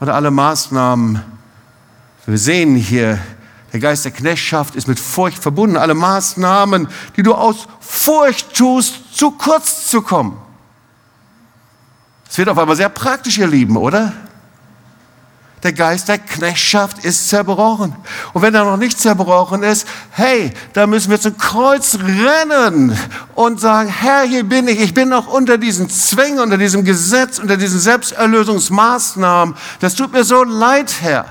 Oder 0.00 0.14
alle 0.14 0.30
Maßnahmen. 0.30 1.20
Wir 2.24 2.38
sehen 2.38 2.74
hier, 2.74 3.18
der 3.72 3.80
Geist 3.80 4.04
der 4.04 4.12
Knechtschaft 4.12 4.74
ist 4.74 4.88
mit 4.88 4.98
Furcht 4.98 5.38
verbunden. 5.38 5.76
Alle 5.76 5.94
Maßnahmen, 5.94 6.88
die 7.16 7.22
du 7.22 7.34
aus 7.34 7.68
Furcht 7.80 8.54
tust, 8.54 9.16
zu 9.16 9.30
kurz 9.32 9.86
zu 9.86 10.02
kommen. 10.02 10.36
Es 12.28 12.38
wird 12.38 12.48
auf 12.48 12.58
einmal 12.58 12.76
sehr 12.76 12.88
praktisch, 12.88 13.38
ihr 13.38 13.46
Lieben, 13.46 13.76
oder? 13.76 14.12
Der 15.62 15.72
Geist 15.74 16.08
der 16.08 16.18
Knechtschaft 16.18 17.04
ist 17.04 17.28
zerbrochen. 17.28 17.94
Und 18.32 18.40
wenn 18.40 18.54
er 18.54 18.64
noch 18.64 18.78
nicht 18.78 18.98
zerbrochen 18.98 19.62
ist, 19.62 19.86
hey, 20.10 20.52
da 20.72 20.86
müssen 20.86 21.10
wir 21.10 21.20
zum 21.20 21.36
Kreuz 21.36 21.98
rennen 21.98 22.96
und 23.34 23.60
sagen, 23.60 23.90
Herr, 23.90 24.22
hier 24.22 24.44
bin 24.44 24.68
ich. 24.68 24.80
Ich 24.80 24.94
bin 24.94 25.10
noch 25.10 25.26
unter 25.26 25.58
diesen 25.58 25.90
Zwängen, 25.90 26.38
unter 26.38 26.56
diesem 26.56 26.84
Gesetz, 26.84 27.38
unter 27.38 27.58
diesen 27.58 27.78
Selbsterlösungsmaßnahmen. 27.78 29.54
Das 29.80 29.94
tut 29.94 30.12
mir 30.12 30.24
so 30.24 30.44
leid, 30.44 30.94
Herr. 31.02 31.26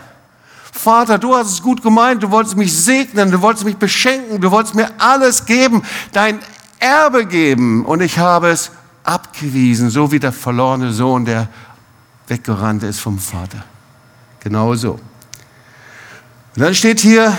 Vater, 0.82 1.18
du 1.18 1.36
hast 1.36 1.52
es 1.52 1.62
gut 1.62 1.84
gemeint, 1.84 2.24
du 2.24 2.32
wolltest 2.32 2.56
mich 2.56 2.74
segnen, 2.74 3.32
du 3.32 3.42
wolltest 3.42 3.66
mich 3.66 3.76
beschenken, 3.76 4.40
du 4.40 4.50
wolltest 4.50 4.76
mir 4.76 4.90
alles 4.98 5.46
geben, 5.46 5.84
dein 6.14 6.40
Erbe 6.80 7.26
geben 7.26 7.84
und 7.86 8.00
ich 8.00 8.18
habe 8.18 8.50
es 8.50 8.72
abgewiesen, 9.04 9.90
so 9.90 10.14
wie 10.14 10.20
der 10.20 10.32
verlorene 10.32 10.94
Sohn, 10.94 11.26
der 11.26 11.50
weggerannt 12.28 12.84
ist 12.84 13.02
vom 13.02 13.20
Vater. 13.20 13.66
Genau 14.40 14.74
so. 14.76 14.92
Und 16.56 16.62
dann 16.64 16.74
steht 16.74 17.02
hier, 17.02 17.36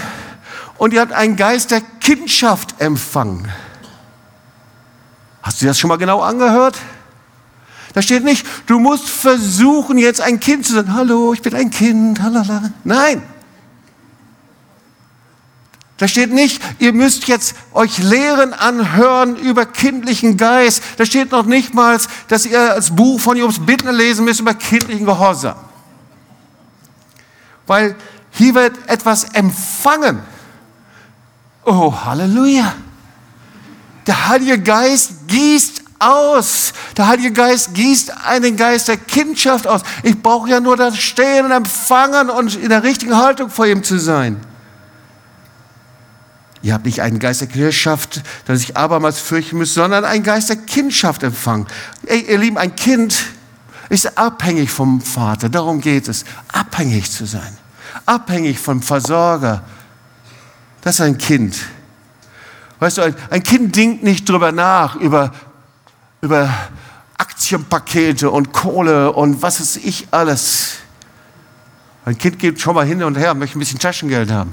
und 0.77 0.93
ihr 0.93 1.01
habt 1.01 1.13
einen 1.13 1.37
Geist 1.37 1.71
der 1.71 1.81
Kindschaft 1.81 2.79
empfangen. 2.79 3.51
Hast 5.43 5.63
du 5.63 5.67
das 5.67 5.79
schon 5.79 5.89
mal 5.89 5.97
genau 5.97 6.21
angehört? 6.21 6.77
Da 7.93 8.03
steht 8.03 8.25
nicht, 8.25 8.47
du 8.67 8.79
musst 8.79 9.09
versuchen, 9.09 9.99
jetzt 9.99 10.21
ein 10.21 10.39
Kind 10.39 10.65
zu 10.65 10.75
sein. 10.75 10.95
Hallo, 10.95 11.33
ich 11.33 11.43
bin 11.43 11.55
ein 11.55 11.71
Kind. 11.71 12.23
Halala. 12.23 12.71
Nein. 12.85 13.23
Da 15.97 16.09
steht 16.09 16.33
nicht, 16.33 16.63
ihr 16.79 16.95
müsst 16.95 17.29
jetzt 17.29 17.55
euch 17.75 17.99
Lehren 17.99 18.55
anhören 18.55 19.37
über 19.37 19.67
kindlichen 19.67 20.39
Geist. 20.39 20.83
Da 20.97 21.05
steht 21.05 21.31
noch 21.31 21.45
nicht 21.45 21.75
mal, 21.75 22.01
dass 22.29 22.47
ihr 22.47 22.75
das 22.75 22.95
Buch 22.97 23.21
von 23.21 23.37
Jobs 23.37 23.59
Bittner 23.59 23.93
lesen 23.93 24.25
müsst 24.25 24.41
über 24.41 24.55
kindlichen 24.55 25.05
Gehorsam. 25.05 25.57
Weil 27.67 27.97
hier 28.31 28.55
wird 28.55 28.79
etwas 28.89 29.25
empfangen. 29.25 30.21
Oh, 31.67 31.93
Halleluja. 32.05 32.73
Der 34.07 34.29
Heilige 34.29 34.59
Geist 34.59 35.29
gießt 35.29 35.83
aus. 36.01 36.73
Der 36.97 37.07
Heilige 37.07 37.33
Geist 37.33 37.75
gießt 37.75 38.27
einen 38.27 38.57
Geist 38.57 38.89
der 38.89 38.97
Kindschaft 38.97 39.67
aus. 39.67 39.83
Ich 40.03 40.21
brauche 40.21 40.51
ja 40.51 40.59
nur 40.59 40.77
das 40.77 40.99
Stehen 40.99 41.45
und 41.45 41.53
Empfangen 41.53 42.31
und 42.31 42.57
in 42.57 42.69
der 42.69 42.83
richtigen 42.83 43.17
Haltung 43.17 43.51
vor 43.51 43.67
ihm 43.67 43.85
zu 43.85 43.99
sein. 43.99 44.41
Ihr 46.63 46.75
habt 46.75 46.85
nicht 46.85 47.01
einen 47.01 47.19
Geist 47.19 47.41
der 47.41 47.49
Kindschaft, 47.49 48.23
der 48.47 48.57
sich 48.57 48.77
abermals 48.77 49.19
fürchten 49.19 49.59
müsst, 49.59 49.75
sondern 49.75 50.05
einen 50.05 50.23
Geist 50.23 50.51
der 50.51 50.57
Kindschaft 50.57 51.23
empfangen. 51.23 51.67
Ey, 52.05 52.27
ihr 52.29 52.39
Lieben, 52.39 52.59
ein 52.59 52.77
Kind 52.77 53.27
ist 53.89 54.19
abhängig 54.19 54.71
vom 54.71 55.01
Vater. 55.01 55.49
Darum 55.49 55.81
geht 55.81 56.09
es. 56.09 56.25
Abhängig 56.49 57.11
zu 57.11 57.25
sein. 57.25 57.57
Abhängig 58.05 58.59
vom 58.59 58.83
Versorger. 58.83 59.63
Das 60.83 60.97
ist 60.97 61.01
ein 61.01 61.19
Kind. 61.19 61.57
Weißt 62.79 62.99
du, 62.99 63.15
ein 63.31 63.43
Kind 63.43 63.77
denkt 63.77 64.03
nicht 64.03 64.29
drüber 64.29 64.53
nach, 64.53 64.97
über 64.97 65.33
über 66.21 66.53
Aktienpakete 67.19 68.31
und 68.31 68.53
Kohle 68.53 69.13
und 69.13 69.43
was 69.43 69.61
weiß 69.61 69.77
ich 69.77 70.09
alles. 70.11 70.79
Ein 72.05 72.17
Kind 72.17 72.39
geht 72.39 72.61
schon 72.61 72.75
mal 72.75 72.87
hin 72.87 73.03
und 73.03 73.17
her, 73.17 73.35
möchte 73.35 73.59
ein 73.59 73.61
bisschen 73.61 73.79
Taschengeld 73.79 74.31
haben. 74.31 74.53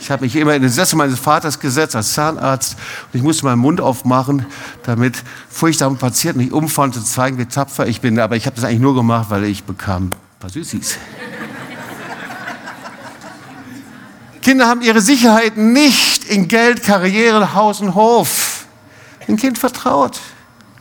Ich 0.00 0.10
habe 0.10 0.24
mich 0.24 0.36
immer 0.36 0.54
in 0.54 0.62
den 0.62 0.70
Sessel 0.70 0.96
meines 0.96 1.18
Vaters 1.18 1.58
gesetzt 1.58 1.96
als 1.96 2.12
Zahnarzt 2.12 2.76
und 3.12 3.18
ich 3.18 3.22
musste 3.22 3.44
meinen 3.44 3.58
Mund 3.58 3.80
aufmachen, 3.80 4.46
damit 4.84 5.22
furchtbare 5.48 5.94
Patienten 5.94 6.40
nicht 6.40 6.52
umfallen 6.52 6.92
zu 6.92 7.02
zeigen, 7.02 7.38
wie 7.38 7.46
tapfer 7.46 7.86
ich 7.86 8.00
bin. 8.00 8.18
Aber 8.18 8.36
ich 8.36 8.46
habe 8.46 8.54
das 8.56 8.64
eigentlich 8.64 8.80
nur 8.80 8.94
gemacht, 8.94 9.30
weil 9.30 9.44
ich 9.44 9.64
bekam 9.64 10.04
ein 10.04 10.12
paar 10.38 10.50
Süßis. 10.50 10.98
Kinder 14.40 14.68
haben 14.68 14.82
ihre 14.82 15.00
Sicherheit 15.00 15.56
nicht 15.56 16.24
in 16.24 16.48
Geld, 16.48 16.82
Karriere, 16.82 17.54
Haus 17.54 17.80
und 17.80 17.94
Hof. 17.94 18.66
Ein 19.26 19.36
Kind 19.36 19.58
vertraut. 19.58 20.20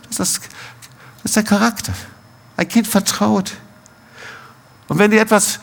Das 0.10 0.20
ist, 0.20 0.42
das 1.18 1.26
ist 1.26 1.36
der 1.36 1.44
Charakter. 1.44 1.94
Ein 2.56 2.68
Kind 2.68 2.88
vertraut. 2.88 3.54
Und 4.88 5.00
wenn 5.00 5.12
dir 5.12 5.22
etwas 5.22 5.60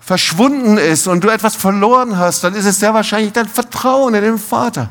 verschwunden 0.00 0.78
ist 0.78 1.08
und 1.08 1.24
du 1.24 1.28
etwas 1.28 1.56
verloren 1.56 2.16
hast, 2.16 2.44
dann 2.44 2.54
ist 2.54 2.64
es 2.64 2.78
sehr 2.78 2.94
wahrscheinlich 2.94 3.32
dein 3.32 3.48
Vertrauen 3.48 4.14
in 4.14 4.22
den 4.22 4.38
Vater. 4.38 4.90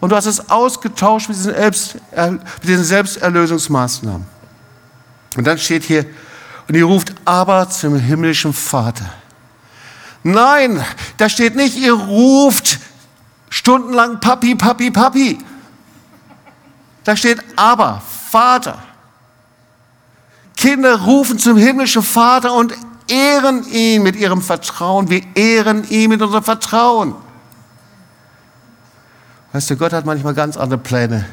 Und 0.00 0.10
du 0.10 0.16
hast 0.16 0.26
es 0.26 0.50
ausgetauscht 0.50 1.28
mit 1.28 1.36
diesen, 1.36 1.54
Selbst, 1.54 1.96
mit 2.14 2.40
diesen 2.62 2.84
Selbsterlösungsmaßnahmen. 2.84 4.26
Und 5.36 5.44
dann 5.44 5.58
steht 5.58 5.84
hier, 5.84 6.06
und 6.68 6.74
ihr 6.74 6.84
ruft 6.84 7.14
aber 7.24 7.68
zum 7.68 7.98
himmlischen 7.98 8.52
Vater. 8.52 9.04
Nein, 10.22 10.82
da 11.18 11.28
steht 11.28 11.56
nicht, 11.56 11.76
ihr 11.76 11.92
ruft 11.92 12.78
stundenlang 13.50 14.20
Papi, 14.20 14.54
Papi, 14.54 14.90
Papi. 14.90 15.38
Da 17.04 17.16
steht 17.16 17.42
aber, 17.56 18.02
Vater. 18.30 18.82
Kinder 20.56 21.00
rufen 21.02 21.38
zum 21.38 21.56
himmlischen 21.58 22.02
Vater 22.02 22.54
und 22.54 22.72
ehren 23.08 23.64
ihn 23.70 24.02
mit 24.02 24.16
ihrem 24.16 24.40
Vertrauen. 24.40 25.10
Wir 25.10 25.22
ehren 25.34 25.88
ihn 25.90 26.08
mit 26.08 26.22
unserem 26.22 26.42
Vertrauen. 26.42 27.14
Weißt 29.52 29.70
du, 29.70 29.76
Gott 29.76 29.92
hat 29.92 30.06
manchmal 30.06 30.34
ganz 30.34 30.56
andere 30.56 30.78
Pläne, 30.78 31.26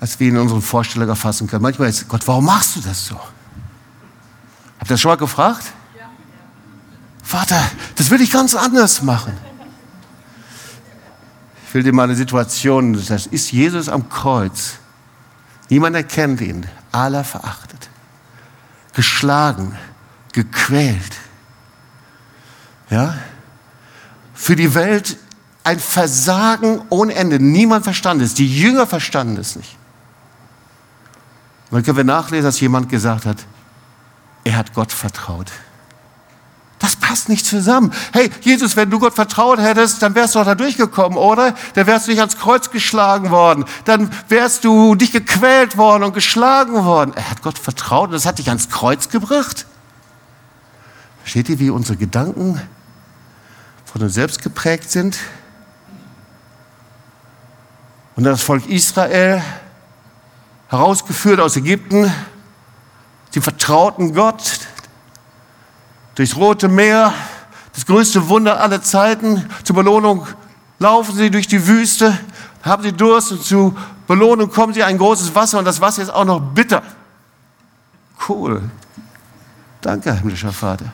als 0.00 0.18
wir 0.20 0.28
in 0.28 0.38
unseren 0.38 0.62
Vorstellungen 0.62 1.10
erfassen 1.10 1.48
können. 1.48 1.62
Manchmal 1.62 1.88
ist 1.88 2.08
Gott, 2.08 2.26
warum 2.26 2.44
machst 2.44 2.76
du 2.76 2.80
das 2.80 3.06
so? 3.06 3.16
Habt 3.16 4.90
ihr 4.90 4.94
das 4.94 5.00
schon 5.00 5.10
mal 5.10 5.16
gefragt? 5.16 5.64
Ja. 5.98 6.04
Vater, 7.22 7.60
das 7.96 8.08
will 8.10 8.20
ich 8.20 8.30
ganz 8.30 8.54
anders 8.54 9.02
machen 9.02 9.45
will 11.76 11.82
dir 11.82 11.92
mal 11.92 12.04
eine 12.04 12.16
Situation, 12.16 12.94
das 12.94 13.26
ist 13.26 13.52
Jesus 13.52 13.90
am 13.90 14.08
Kreuz. 14.08 14.76
Niemand 15.68 15.94
erkennt 15.94 16.40
ihn, 16.40 16.66
aller 16.90 17.22
verachtet, 17.22 17.90
geschlagen, 18.94 19.76
gequält. 20.32 21.16
Ja? 22.88 23.18
Für 24.32 24.56
die 24.56 24.74
Welt 24.74 25.18
ein 25.64 25.78
Versagen 25.78 26.80
ohne 26.88 27.14
Ende. 27.14 27.38
Niemand 27.40 27.84
verstand 27.84 28.22
es. 28.22 28.32
Die 28.32 28.58
Jünger 28.58 28.86
verstanden 28.86 29.36
es 29.36 29.54
nicht. 29.56 29.76
Und 31.70 31.76
dann 31.76 31.82
können 31.82 31.96
wir 31.98 32.04
nachlesen, 32.04 32.44
dass 32.44 32.58
jemand 32.58 32.88
gesagt 32.88 33.26
hat, 33.26 33.44
er 34.44 34.56
hat 34.56 34.72
Gott 34.72 34.92
vertraut. 34.92 35.52
Das 36.86 36.94
passt 36.94 37.28
nicht 37.28 37.44
zusammen. 37.44 37.92
Hey, 38.12 38.30
Jesus, 38.42 38.76
wenn 38.76 38.90
du 38.90 39.00
Gott 39.00 39.12
vertraut 39.12 39.58
hättest, 39.58 40.00
dann 40.02 40.14
wärst 40.14 40.36
du 40.36 40.38
doch 40.38 40.46
da 40.46 40.54
durchgekommen, 40.54 41.18
oder? 41.18 41.52
Dann 41.74 41.88
wärst 41.88 42.06
du 42.06 42.12
nicht 42.12 42.20
ans 42.20 42.38
Kreuz 42.38 42.70
geschlagen 42.70 43.30
worden. 43.30 43.64
Dann 43.86 44.08
wärst 44.28 44.64
du 44.64 44.94
nicht 44.94 45.12
gequält 45.12 45.76
worden 45.76 46.04
und 46.04 46.12
geschlagen 46.12 46.84
worden. 46.84 47.12
Er 47.16 47.28
hat 47.28 47.42
Gott 47.42 47.58
vertraut 47.58 48.10
und 48.10 48.12
das 48.12 48.24
hat 48.24 48.38
dich 48.38 48.50
ans 48.50 48.68
Kreuz 48.68 49.08
gebracht. 49.08 49.66
Versteht 51.22 51.48
ihr, 51.48 51.58
wie 51.58 51.70
unsere 51.70 51.96
Gedanken 51.96 52.62
von 53.84 54.02
uns 54.02 54.14
selbst 54.14 54.40
geprägt 54.40 54.88
sind? 54.88 55.18
Und 58.14 58.22
das 58.22 58.44
Volk 58.44 58.64
Israel, 58.68 59.42
herausgeführt 60.68 61.40
aus 61.40 61.56
Ägypten, 61.56 62.12
sie 63.32 63.40
vertrauten 63.40 64.14
Gott, 64.14 64.60
durchs 66.16 66.34
Rote 66.34 66.66
Meer, 66.66 67.14
das 67.72 67.86
größte 67.86 68.28
Wunder 68.28 68.60
aller 68.60 68.82
Zeiten. 68.82 69.48
Zur 69.62 69.76
Belohnung 69.76 70.26
laufen 70.80 71.14
sie 71.14 71.30
durch 71.30 71.46
die 71.46 71.64
Wüste, 71.68 72.18
haben 72.62 72.82
sie 72.82 72.92
Durst 72.92 73.30
und 73.30 73.44
zur 73.44 73.76
Belohnung 74.08 74.50
kommen 74.50 74.74
sie 74.74 74.82
ein 74.82 74.98
großes 74.98 75.34
Wasser 75.34 75.58
und 75.58 75.64
das 75.64 75.80
Wasser 75.80 76.02
ist 76.02 76.10
auch 76.10 76.24
noch 76.24 76.40
bitter. 76.40 76.82
Cool. 78.28 78.62
Danke, 79.80 80.12
himmlischer 80.14 80.52
Vater. 80.52 80.86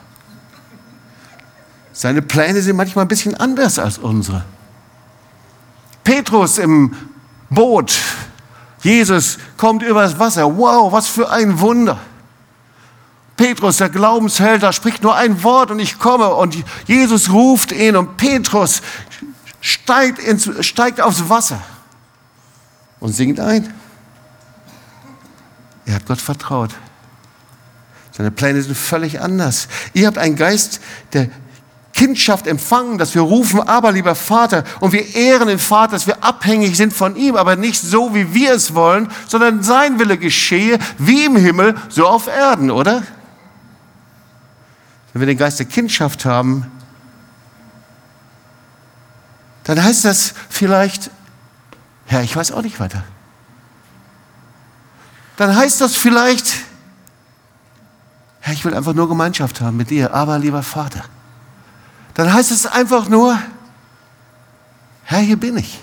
Seine 1.93 2.21
Pläne 2.21 2.61
sind 2.61 2.75
manchmal 2.75 3.05
ein 3.05 3.07
bisschen 3.07 3.35
anders 3.35 3.79
als 3.79 3.97
unsere. 3.97 4.43
Petrus 6.03 6.57
im 6.57 6.93
Boot. 7.49 7.97
Jesus 8.81 9.37
kommt 9.55 9.83
übers 9.83 10.19
Wasser. 10.19 10.57
Wow, 10.57 10.91
was 10.91 11.07
für 11.07 11.29
ein 11.29 11.59
Wunder. 11.59 11.97
Petrus, 13.35 13.77
der 13.77 13.89
Glaubensheld, 13.89 14.61
da 14.61 14.71
spricht 14.71 15.03
nur 15.03 15.15
ein 15.15 15.43
Wort 15.43 15.71
und 15.71 15.79
ich 15.79 15.97
komme. 15.97 16.29
Und 16.29 16.55
Jesus 16.85 17.31
ruft 17.31 17.71
ihn 17.71 17.95
und 17.95 18.17
Petrus 18.17 18.81
steigt, 19.59 20.19
ins, 20.19 20.49
steigt 20.65 21.01
aufs 21.01 21.29
Wasser 21.29 21.61
und 22.99 23.13
singt 23.13 23.39
ein. 23.39 23.73
Er 25.85 25.95
hat 25.95 26.05
Gott 26.05 26.21
vertraut. 26.21 26.71
Seine 28.11 28.29
Pläne 28.29 28.61
sind 28.61 28.77
völlig 28.77 29.19
anders. 29.19 29.67
Ihr 29.93 30.07
habt 30.07 30.19
einen 30.19 30.35
Geist 30.35 30.79
der 31.13 31.29
Kindschaft 31.93 32.47
empfangen, 32.47 32.97
dass 32.97 33.15
wir 33.15 33.21
rufen, 33.21 33.61
aber 33.61 33.91
lieber 33.91 34.15
Vater, 34.15 34.63
und 34.79 34.93
wir 34.93 35.15
ehren 35.15 35.47
den 35.47 35.59
Vater, 35.59 35.93
dass 35.93 36.07
wir 36.07 36.23
abhängig 36.23 36.75
sind 36.75 36.93
von 36.93 37.15
ihm, 37.15 37.35
aber 37.35 37.55
nicht 37.55 37.81
so, 37.81 38.13
wie 38.15 38.33
wir 38.33 38.53
es 38.53 38.73
wollen, 38.73 39.09
sondern 39.27 39.63
sein 39.63 39.99
Wille 39.99 40.17
geschehe, 40.17 40.79
wie 40.97 41.25
im 41.25 41.35
Himmel, 41.35 41.75
so 41.89 42.07
auf 42.07 42.27
Erden, 42.27 42.71
oder? 42.71 43.03
Wenn 45.13 45.21
wir 45.21 45.27
den 45.27 45.37
Geist 45.37 45.59
der 45.59 45.65
Kindschaft 45.65 46.25
haben, 46.25 46.69
dann 49.63 49.81
heißt 49.81 50.03
das 50.05 50.33
vielleicht, 50.49 51.09
ja, 52.09 52.21
ich 52.21 52.35
weiß 52.35 52.51
auch 52.51 52.61
nicht 52.61 52.79
weiter. 52.79 53.03
Dann 55.37 55.55
heißt 55.55 55.79
das 55.79 55.95
vielleicht, 55.95 56.55
ja, 58.45 58.51
ich 58.51 58.65
will 58.65 58.73
einfach 58.73 58.93
nur 58.93 59.07
Gemeinschaft 59.07 59.61
haben 59.61 59.77
mit 59.77 59.89
dir, 59.89 60.13
aber 60.13 60.37
lieber 60.37 60.63
Vater 60.63 61.05
dann 62.13 62.31
heißt 62.31 62.51
es 62.51 62.65
einfach 62.65 63.09
nur, 63.09 63.39
Herr, 65.03 65.19
hier 65.19 65.37
bin 65.37 65.57
ich. 65.57 65.79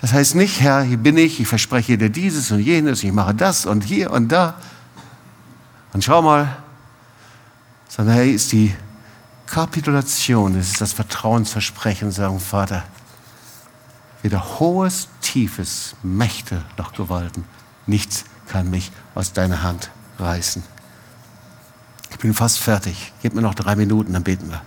Das 0.00 0.12
heißt 0.12 0.34
nicht, 0.34 0.60
Herr, 0.60 0.82
hier 0.82 0.96
bin 0.96 1.16
ich, 1.16 1.40
ich 1.40 1.48
verspreche 1.48 1.96
dir 1.96 2.10
dieses 2.10 2.50
und 2.50 2.60
jenes, 2.60 3.02
ich 3.02 3.12
mache 3.12 3.34
das 3.34 3.66
und 3.66 3.84
hier 3.84 4.10
und 4.10 4.28
da. 4.28 4.54
Und 5.92 6.04
schau 6.04 6.22
mal, 6.22 6.56
sondern 7.94 8.14
Herr, 8.14 8.24
ist 8.24 8.52
die 8.52 8.74
Kapitulation, 9.46 10.56
es 10.56 10.70
ist 10.70 10.80
das 10.80 10.94
Vertrauensversprechen, 10.94 12.10
sagen 12.10 12.40
Vater, 12.40 12.84
weder 14.22 14.58
hohes, 14.58 15.08
tiefes, 15.20 15.94
Mächte 16.02 16.64
noch 16.78 16.94
Gewalten, 16.94 17.44
nichts 17.86 18.24
kann 18.48 18.70
mich 18.70 18.90
aus 19.14 19.34
deiner 19.34 19.62
Hand 19.62 19.90
reißen. 20.18 20.62
Ich 22.10 22.18
bin 22.18 22.32
fast 22.32 22.60
fertig. 22.60 23.12
Gib 23.20 23.34
mir 23.34 23.42
noch 23.42 23.54
drei 23.54 23.76
Minuten, 23.76 24.14
dann 24.14 24.22
beten 24.22 24.50
wir. 24.50 24.62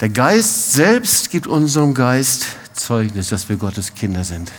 Der 0.00 0.08
Geist 0.08 0.72
selbst 0.72 1.30
gibt 1.30 1.46
unserem 1.46 1.94
Geist 1.94 2.46
Zeugnis, 2.72 3.28
dass 3.28 3.48
wir 3.48 3.56
Gottes 3.56 3.94
Kinder 3.94 4.24
sind. 4.24 4.50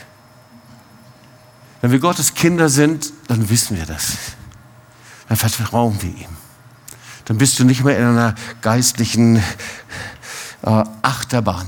Wenn 1.81 1.91
wir 1.91 1.99
Gottes 1.99 2.33
Kinder 2.33 2.69
sind, 2.69 3.11
dann 3.27 3.49
wissen 3.49 3.75
wir 3.75 3.85
das. 3.85 4.17
Dann 5.27 5.37
vertrauen 5.37 6.01
wir 6.01 6.09
ihm. 6.09 6.35
Dann 7.25 7.37
bist 7.37 7.59
du 7.59 7.63
nicht 7.63 7.83
mehr 7.83 7.97
in 7.97 8.05
einer 8.05 8.35
geistlichen 8.61 9.37
äh, 9.37 10.83
Achterbahn. 11.01 11.65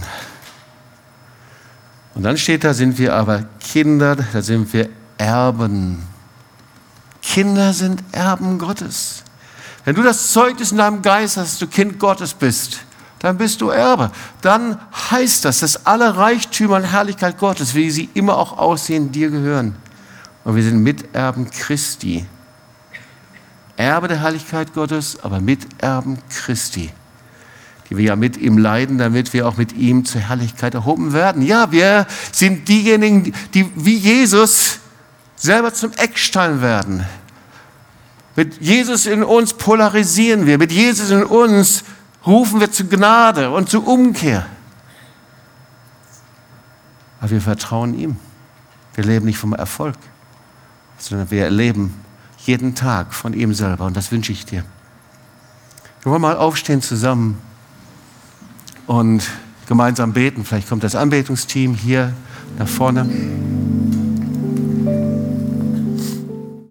Und 2.13 2.23
dann 2.23 2.37
steht 2.37 2.63
da, 2.63 2.73
sind 2.73 2.97
wir 2.97 3.15
aber 3.15 3.45
Kinder, 3.59 4.15
da 4.15 4.41
sind 4.41 4.71
wir 4.73 4.89
Erben 5.17 6.03
Kinder 7.27 7.73
sind 7.73 8.03
Erben 8.13 8.57
Gottes. 8.57 9.23
Wenn 9.83 9.95
du 9.95 10.01
das 10.01 10.31
Zeugnis 10.31 10.71
in 10.71 10.77
deinem 10.77 11.01
Geist 11.01 11.37
hast, 11.37 11.51
dass 11.51 11.59
du 11.59 11.67
Kind 11.67 11.99
Gottes 11.99 12.33
bist, 12.33 12.79
dann 13.19 13.37
bist 13.37 13.59
du 13.61 13.69
Erbe. 13.69 14.11
Dann 14.41 14.79
heißt 15.11 15.43
das, 15.43 15.59
dass 15.59 15.85
alle 15.85 16.15
Reichtümer 16.15 16.77
und 16.77 16.85
Herrlichkeit 16.85 17.37
Gottes, 17.37 17.75
wie 17.75 17.91
sie 17.91 18.09
immer 18.13 18.37
auch 18.37 18.57
aussehen, 18.57 19.11
dir 19.11 19.29
gehören. 19.29 19.75
Und 20.45 20.55
wir 20.55 20.63
sind 20.63 20.81
Miterben 20.81 21.49
Christi. 21.51 22.25
Erbe 23.77 24.07
der 24.07 24.21
Herrlichkeit 24.21 24.73
Gottes, 24.73 25.19
aber 25.23 25.39
Miterben 25.39 26.17
Christi, 26.29 26.91
die 27.89 27.97
wir 27.97 28.05
ja 28.05 28.15
mit 28.15 28.35
ihm 28.35 28.57
leiden, 28.57 28.97
damit 28.97 29.33
wir 29.33 29.47
auch 29.47 29.57
mit 29.57 29.73
ihm 29.73 30.03
zur 30.03 30.21
Herrlichkeit 30.21 30.73
erhoben 30.73 31.13
werden. 31.13 31.43
Ja, 31.43 31.71
wir 31.71 32.07
sind 32.31 32.67
diejenigen, 32.67 33.33
die 33.53 33.69
wie 33.75 33.95
Jesus 33.95 34.79
selber 35.35 35.73
zum 35.73 35.91
Eckstein 35.93 36.61
werden. 36.61 37.05
Mit 38.35 38.59
Jesus 38.61 39.05
in 39.05 39.23
uns 39.23 39.53
polarisieren 39.53 40.45
wir. 40.45 40.57
Mit 40.57 40.71
Jesus 40.71 41.11
in 41.11 41.23
uns 41.23 41.83
rufen 42.25 42.59
wir 42.59 42.71
zu 42.71 42.85
Gnade 42.85 43.51
und 43.51 43.69
zu 43.69 43.83
Umkehr. 43.83 44.45
Aber 47.19 47.31
wir 47.31 47.41
vertrauen 47.41 47.97
ihm. 47.97 48.17
Wir 48.95 49.03
leben 49.03 49.25
nicht 49.25 49.37
vom 49.37 49.53
Erfolg, 49.53 49.95
sondern 50.97 51.29
wir 51.29 51.45
erleben 51.45 51.93
jeden 52.47 52.75
Tag 52.75 53.13
von 53.13 53.33
ihm 53.33 53.53
selber. 53.53 53.85
Und 53.85 53.95
das 53.95 54.11
wünsche 54.11 54.31
ich 54.31 54.45
dir. 54.45 54.63
Wir 56.01 56.11
wollen 56.11 56.21
mal 56.21 56.37
aufstehen 56.37 56.81
zusammen 56.81 57.37
und 58.87 59.23
gemeinsam 59.67 60.13
beten. 60.13 60.45
Vielleicht 60.45 60.69
kommt 60.69 60.83
das 60.83 60.95
Anbetungsteam 60.95 61.75
hier 61.75 62.13
nach 62.57 62.67
vorne. 62.67 63.07